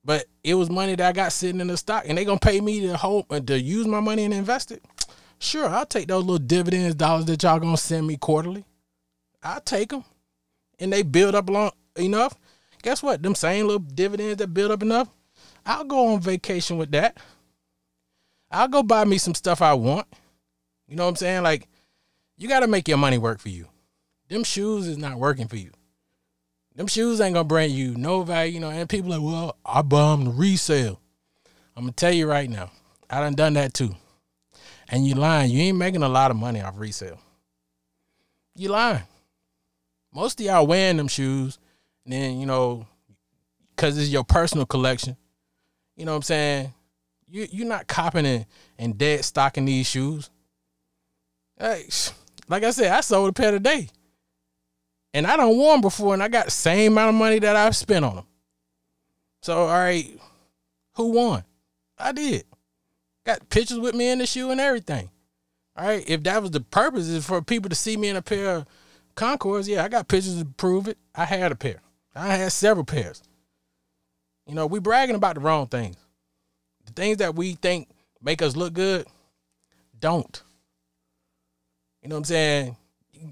But 0.05 0.27
it 0.43 0.55
was 0.55 0.69
money 0.69 0.95
that 0.95 1.09
I 1.09 1.13
got 1.13 1.33
sitting 1.33 1.61
in 1.61 1.67
the 1.69 1.77
stock, 1.77 2.05
and 2.07 2.19
they 2.19 2.25
gonna 2.25 2.39
pay 2.39 2.61
me 2.61 2.81
to 2.83 2.97
hold 2.97 3.27
uh, 3.31 3.41
to 3.41 3.59
use 3.61 3.87
my 3.87 4.01
money 4.01 4.25
and 4.25 4.35
invest 4.35 4.71
it. 4.71 4.85
Sure, 5.39 5.67
I'll 5.69 5.87
take 5.87 6.09
those 6.09 6.25
little 6.25 6.45
dividends 6.45 6.95
dollars 6.95 7.25
that 7.27 7.43
y'all 7.43 7.59
gonna 7.59 7.77
send 7.77 8.07
me 8.07 8.17
quarterly. 8.17 8.65
I'll 9.43 9.61
take 9.61 9.91
them, 9.91 10.05
and 10.79 10.93
they 10.93 11.03
build 11.03 11.35
up 11.35 11.49
long 11.49 11.73
enough. 11.97 12.37
Guess 12.83 13.03
what? 13.03 13.23
Them 13.23 13.35
same 13.35 13.67
little 13.67 13.79
dividends 13.79 14.37
that 14.39 14.49
build 14.49 14.71
up 14.71 14.83
enough, 14.83 15.09
I'll 15.65 15.85
go 15.85 16.13
on 16.13 16.21
vacation 16.21 16.77
with 16.77 16.93
that. 16.93 17.17
I'll 18.51 18.69
go 18.69 18.83
buy 18.83 19.05
me 19.05 19.19
some 19.19 19.35
stuff 19.35 19.63
I 19.63 19.75
want. 19.75 20.07
You 20.87 20.97
know 20.97 21.05
what 21.05 21.11
I'm 21.11 21.17
saying? 21.17 21.43
Like, 21.43 21.67
you 22.37 22.47
got 22.47 22.61
to 22.61 22.67
make 22.67 22.87
your 22.87 22.99
money 22.99 23.17
work 23.19 23.41
for 23.41 23.49
you. 23.49 23.69
Them 24.29 24.45
shoes 24.45 24.87
is 24.87 24.99
not 24.99 25.19
working 25.19 25.49
for 25.49 25.57
you. 25.57 25.71
Them 26.77 26.87
shoes 26.89 27.21
ain't 27.21 27.35
gonna 27.35 27.45
bring 27.45 27.71
you 27.71 27.95
no 27.95 28.23
value, 28.23 28.55
you 28.55 28.61
know. 28.61 28.71
And 28.71 28.89
people 28.89 29.11
like, 29.11 29.21
well, 29.21 29.57
I 29.65 29.83
buy 29.83 30.11
them 30.11 30.25
to 30.25 30.31
resale. 30.31 31.01
I'm 31.77 31.85
gonna 31.85 31.93
tell 31.93 32.13
you 32.13 32.27
right 32.27 32.51
now, 32.51 32.71
I 33.09 33.21
done 33.21 33.35
done 33.35 33.55
that 33.55 33.75
too. 33.75 33.95
And 34.89 35.07
you 35.07 35.15
lying. 35.15 35.51
You 35.51 35.61
ain't 35.63 35.79
making 35.79 36.03
a 36.03 36.09
lot 36.09 36.31
of 36.31 36.37
money 36.37 36.61
off 36.61 36.75
resale. 36.77 37.21
You 38.57 38.71
lying. 38.71 39.03
Most 40.13 40.41
of 40.41 40.47
y'all 40.47 40.67
wearing 40.67 40.97
them 40.97 41.09
shoes, 41.09 41.59
and 42.05 42.13
then 42.13 42.41
you 42.41 42.47
know, 42.47 42.87
cause 43.77 43.97
it's 43.97 44.11
your 44.11 44.25
personal 44.25 44.67
collection. 44.67 45.17
You 45.97 46.05
know 46.05 46.13
what 46.13 46.17
I'm 46.17 46.23
saying? 46.23 46.75
You 47.29 47.47
you're 47.51 47.69
not 47.69 47.87
copping 47.87 48.27
and, 48.27 48.47
and 48.79 48.99
dead 48.99 49.25
stocking 49.25 49.65
these 49.65 49.87
shoes. 49.87 50.29
Hey, 51.57 51.89
like 52.49 52.65
I 52.65 52.71
said, 52.71 52.91
I 52.91 53.01
sold 53.01 53.31
a 53.31 53.33
pair 53.33 53.53
today. 53.53 53.89
And 55.15 55.29
I 55.29 55.37
don't 55.37 55.57
them 55.57 55.81
before, 55.81 56.13
and 56.13 56.23
I 56.23 56.29
got 56.29 56.47
the 56.47 56.51
same 56.51 56.93
amount 56.93 57.11
of 57.11 57.15
money 57.15 57.39
that 57.39 57.55
I've 57.55 57.77
spent 57.77 58.05
on 58.05 58.17
them. 58.17 58.27
So, 59.43 59.57
all 59.57 59.69
right, 59.69 60.21
who 60.97 61.13
won? 61.13 61.45
I 61.97 62.11
did. 62.11 62.45
Got 63.25 63.49
pictures 63.49 63.79
with 63.79 63.95
me 63.95 64.11
in 64.11 64.19
the 64.19 64.27
shoe 64.27 64.51
and 64.51 64.61
everything. 64.61 65.09
All 65.77 65.87
right, 65.87 66.05
if 66.09 66.25
that 66.25 66.43
was 66.43 66.51
the 66.51 66.61
purpose 66.61 67.09
is 67.09 67.25
for 67.25 67.41
people 67.41 67.69
to 67.69 67.77
see 67.77 67.97
me 67.97 68.09
in 68.09 68.17
a 68.17 68.23
pair 68.23 68.57
of 68.57 68.67
Concords, 69.15 69.69
yeah, 69.69 69.85
I 69.85 69.89
got 69.89 70.09
pictures 70.09 70.39
to 70.39 70.45
prove 70.45 70.89
it. 70.89 70.99
I 71.15 71.25
had 71.25 71.53
a 71.53 71.57
pair. 71.57 71.81
I 72.17 72.35
had 72.35 72.51
several 72.51 72.85
pairs. 72.85 73.23
You 74.47 74.57
know, 74.57 74.67
we 74.67 74.81
bragging 74.81 75.15
about 75.15 75.37
the 75.37 75.41
wrong 75.41 75.69
things. 75.69 75.97
The 76.87 76.93
things 76.93 77.19
that 77.19 77.37
we 77.37 77.55
think 77.55 77.89
make 78.21 78.43
us 78.43 78.57
look 78.57 78.73
good 78.73 79.07
don't. 79.99 80.43
You 82.03 82.09
know 82.09 82.17
what 82.17 82.21
I'm 82.21 82.25
saying? 82.25 82.77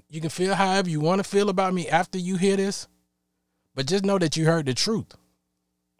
You 0.09 0.21
can 0.21 0.29
feel 0.29 0.55
however 0.55 0.89
you 0.89 0.99
want 0.99 1.19
to 1.19 1.23
feel 1.23 1.49
about 1.49 1.73
me 1.73 1.87
after 1.87 2.17
you 2.17 2.37
hear 2.37 2.57
this, 2.57 2.87
but 3.75 3.87
just 3.87 4.05
know 4.05 4.17
that 4.19 4.37
you 4.37 4.45
heard 4.45 4.65
the 4.65 4.73
truth 4.73 5.15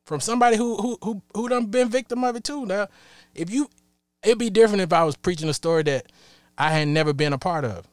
from 0.06 0.20
somebody 0.20 0.58
who 0.58 0.78
who 0.78 0.98
who 1.04 1.22
who 1.34 1.50
done 1.50 1.68
been 1.68 1.90
victim 1.90 2.24
of 2.24 2.36
it 2.36 2.44
too. 2.44 2.66
Now, 2.66 2.88
if 3.34 3.50
you, 3.50 3.70
it'd 4.24 4.38
be 4.38 4.50
different 4.50 4.82
if 4.82 4.94
I 4.94 5.04
was 5.04 5.16
preaching 5.16 5.50
a 5.50 5.54
story 5.54 5.84
that 5.84 6.12
I 6.58 6.72
had 6.72 6.88
never 6.88 7.14
been 7.14 7.34
a 7.34 7.38
part 7.38 7.66
of. 7.66 7.88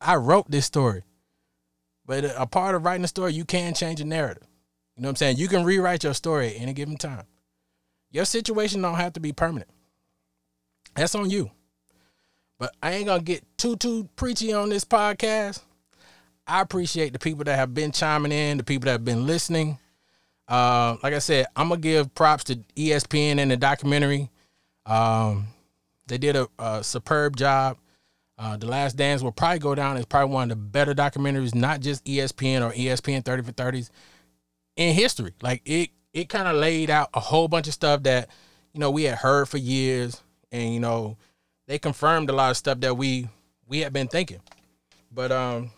I 0.00 0.16
wrote 0.16 0.50
this 0.50 0.66
story, 0.66 1.04
but 2.04 2.24
a 2.24 2.46
part 2.46 2.74
of 2.74 2.84
writing 2.84 3.04
a 3.04 3.08
story, 3.08 3.32
you 3.32 3.44
can 3.44 3.74
change 3.74 4.00
a 4.00 4.04
narrative. 4.04 4.46
You 4.96 5.02
know 5.02 5.08
what 5.08 5.12
I'm 5.12 5.16
saying? 5.16 5.36
You 5.38 5.48
can 5.48 5.64
rewrite 5.64 6.04
your 6.04 6.14
story 6.14 6.54
at 6.54 6.60
any 6.60 6.72
given 6.72 6.96
time. 6.96 7.24
Your 8.10 8.24
situation 8.24 8.82
don't 8.82 8.94
have 8.94 9.14
to 9.14 9.20
be 9.20 9.32
permanent. 9.32 9.70
That's 10.94 11.14
on 11.14 11.30
you. 11.30 11.50
But 12.58 12.74
I 12.82 12.92
ain't 12.92 13.06
gonna 13.06 13.22
get 13.22 13.44
too 13.58 13.76
too 13.76 14.08
preachy 14.16 14.52
on 14.52 14.68
this 14.68 14.84
podcast. 14.84 15.62
I 16.46 16.60
appreciate 16.60 17.12
the 17.12 17.18
people 17.18 17.44
that 17.44 17.56
have 17.56 17.74
been 17.74 17.92
chiming 17.92 18.32
in, 18.32 18.58
the 18.58 18.64
people 18.64 18.86
that 18.86 18.92
have 18.92 19.04
been 19.04 19.26
listening. 19.26 19.78
Uh, 20.48 20.96
like 21.02 21.12
I 21.12 21.18
said, 21.18 21.46
I'm 21.56 21.68
gonna 21.68 21.80
give 21.80 22.14
props 22.14 22.44
to 22.44 22.56
ESPN 22.76 23.38
and 23.38 23.50
the 23.50 23.56
documentary. 23.56 24.30
Um, 24.86 25.48
they 26.06 26.18
did 26.18 26.36
a, 26.36 26.48
a 26.58 26.84
superb 26.84 27.36
job. 27.36 27.78
Uh, 28.38 28.56
the 28.56 28.66
Last 28.66 28.96
Dance 28.96 29.22
will 29.22 29.32
probably 29.32 29.58
go 29.58 29.74
down 29.74 29.96
as 29.96 30.04
probably 30.04 30.32
one 30.32 30.44
of 30.44 30.48
the 30.50 30.56
better 30.56 30.94
documentaries, 30.94 31.54
not 31.54 31.80
just 31.80 32.04
ESPN 32.04 32.62
or 32.62 32.72
ESPN 32.72 33.24
30 33.24 33.42
for 33.42 33.52
30s 33.52 33.90
in 34.76 34.94
history. 34.94 35.32
Like 35.42 35.62
it, 35.64 35.90
it 36.12 36.28
kind 36.28 36.46
of 36.46 36.56
laid 36.56 36.90
out 36.90 37.10
a 37.14 37.20
whole 37.20 37.48
bunch 37.48 37.66
of 37.66 37.74
stuff 37.74 38.02
that 38.04 38.28
you 38.72 38.80
know 38.80 38.90
we 38.90 39.04
had 39.04 39.18
heard 39.18 39.48
for 39.48 39.58
years, 39.58 40.22
and 40.52 40.72
you 40.72 40.80
know 40.80 41.16
they 41.66 41.78
confirmed 41.78 42.30
a 42.30 42.32
lot 42.32 42.50
of 42.50 42.56
stuff 42.56 42.80
that 42.80 42.96
we 42.96 43.28
we 43.66 43.80
had 43.80 43.92
been 43.92 44.08
thinking. 44.08 44.40
But 45.10 45.32
um, 45.32 45.70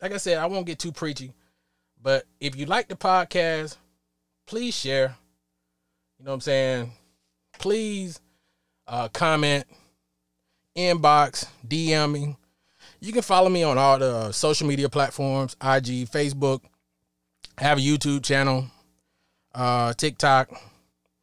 like 0.00 0.12
I 0.12 0.16
said, 0.16 0.38
I 0.38 0.46
won't 0.46 0.66
get 0.66 0.78
too 0.78 0.92
preachy. 0.92 1.32
But 2.00 2.24
if 2.40 2.56
you 2.56 2.66
like 2.66 2.88
the 2.88 2.96
podcast, 2.96 3.76
please 4.46 4.74
share. 4.74 5.16
You 6.18 6.24
know 6.24 6.30
what 6.30 6.36
I'm 6.36 6.40
saying? 6.40 6.92
Please 7.58 8.20
uh, 8.86 9.08
comment, 9.08 9.66
inbox, 10.76 11.46
DM 11.66 12.12
me. 12.12 12.36
You 13.00 13.12
can 13.12 13.22
follow 13.22 13.48
me 13.48 13.62
on 13.62 13.76
all 13.76 13.98
the 13.98 14.16
uh, 14.16 14.32
social 14.32 14.66
media 14.66 14.88
platforms 14.88 15.54
IG, 15.60 16.08
Facebook. 16.08 16.62
I 17.58 17.64
have 17.64 17.78
a 17.78 17.80
YouTube 17.82 18.24
channel, 18.24 18.66
uh, 19.54 19.92
TikTok. 19.94 20.50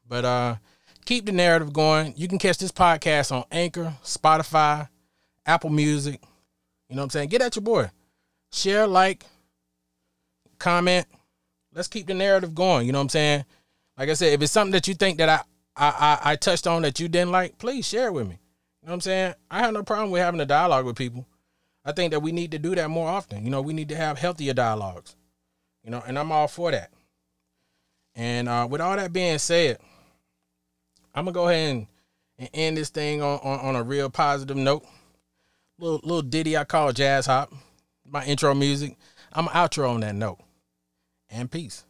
But 0.07 0.25
uh, 0.25 0.55
keep 1.03 1.25
the 1.25 1.31
narrative 1.31 1.73
going. 1.73 2.13
You 2.17 2.27
can 2.27 2.39
catch 2.39 2.57
this 2.57 2.71
podcast 2.71 3.31
on 3.31 3.43
Anchor, 3.51 3.93
Spotify, 4.03 4.89
Apple 5.45 5.69
Music. 5.69 6.19
You 6.89 6.95
know 6.95 7.01
what 7.01 7.05
I'm 7.05 7.09
saying? 7.11 7.29
Get 7.29 7.41
at 7.41 7.55
your 7.55 7.63
boy. 7.63 7.89
Share, 8.51 8.87
like, 8.87 9.25
comment. 10.59 11.07
Let's 11.73 11.87
keep 11.87 12.07
the 12.07 12.13
narrative 12.13 12.53
going. 12.53 12.85
You 12.85 12.93
know 12.93 12.99
what 12.99 13.03
I'm 13.03 13.09
saying? 13.09 13.45
Like 13.97 14.09
I 14.09 14.13
said, 14.13 14.33
if 14.33 14.41
it's 14.41 14.51
something 14.51 14.71
that 14.73 14.87
you 14.87 14.93
think 14.93 15.17
that 15.17 15.29
I 15.29 15.41
I 15.75 16.19
I, 16.25 16.31
I 16.31 16.35
touched 16.35 16.67
on 16.67 16.83
that 16.83 16.99
you 16.99 17.07
didn't 17.07 17.31
like, 17.31 17.57
please 17.57 17.87
share 17.87 18.07
it 18.07 18.13
with 18.13 18.27
me. 18.27 18.39
You 18.81 18.87
know 18.87 18.91
what 18.91 18.93
I'm 18.95 19.01
saying? 19.01 19.33
I 19.49 19.59
have 19.59 19.73
no 19.73 19.83
problem 19.83 20.11
with 20.11 20.21
having 20.21 20.39
a 20.39 20.45
dialogue 20.45 20.85
with 20.85 20.95
people. 20.95 21.25
I 21.85 21.91
think 21.91 22.11
that 22.11 22.21
we 22.21 22.31
need 22.31 22.51
to 22.51 22.59
do 22.59 22.75
that 22.75 22.89
more 22.89 23.09
often. 23.09 23.43
You 23.43 23.49
know, 23.49 23.61
we 23.61 23.73
need 23.73 23.89
to 23.89 23.95
have 23.95 24.17
healthier 24.17 24.53
dialogues. 24.53 25.15
You 25.83 25.91
know, 25.91 26.03
and 26.05 26.17
I'm 26.17 26.31
all 26.31 26.47
for 26.47 26.71
that. 26.71 26.91
And 28.15 28.47
uh, 28.47 28.67
with 28.69 28.81
all 28.81 28.95
that 28.95 29.11
being 29.11 29.37
said, 29.37 29.79
I'm 31.13 31.25
gonna 31.25 31.33
go 31.33 31.47
ahead 31.47 31.75
and, 31.75 31.87
and 32.39 32.49
end 32.53 32.77
this 32.77 32.89
thing 32.89 33.21
on, 33.21 33.39
on, 33.43 33.59
on 33.59 33.75
a 33.75 33.83
real 33.83 34.09
positive 34.09 34.57
note. 34.57 34.83
Little 35.79 36.01
little 36.03 36.21
ditty 36.21 36.57
I 36.57 36.63
call 36.63 36.91
jazz 36.91 37.25
hop. 37.25 37.53
My 38.05 38.23
intro 38.25 38.53
music. 38.53 38.97
I'm 39.31 39.47
outro 39.47 39.89
on 39.89 40.01
that 40.01 40.15
note. 40.15 40.39
And 41.29 41.49
peace. 41.49 41.85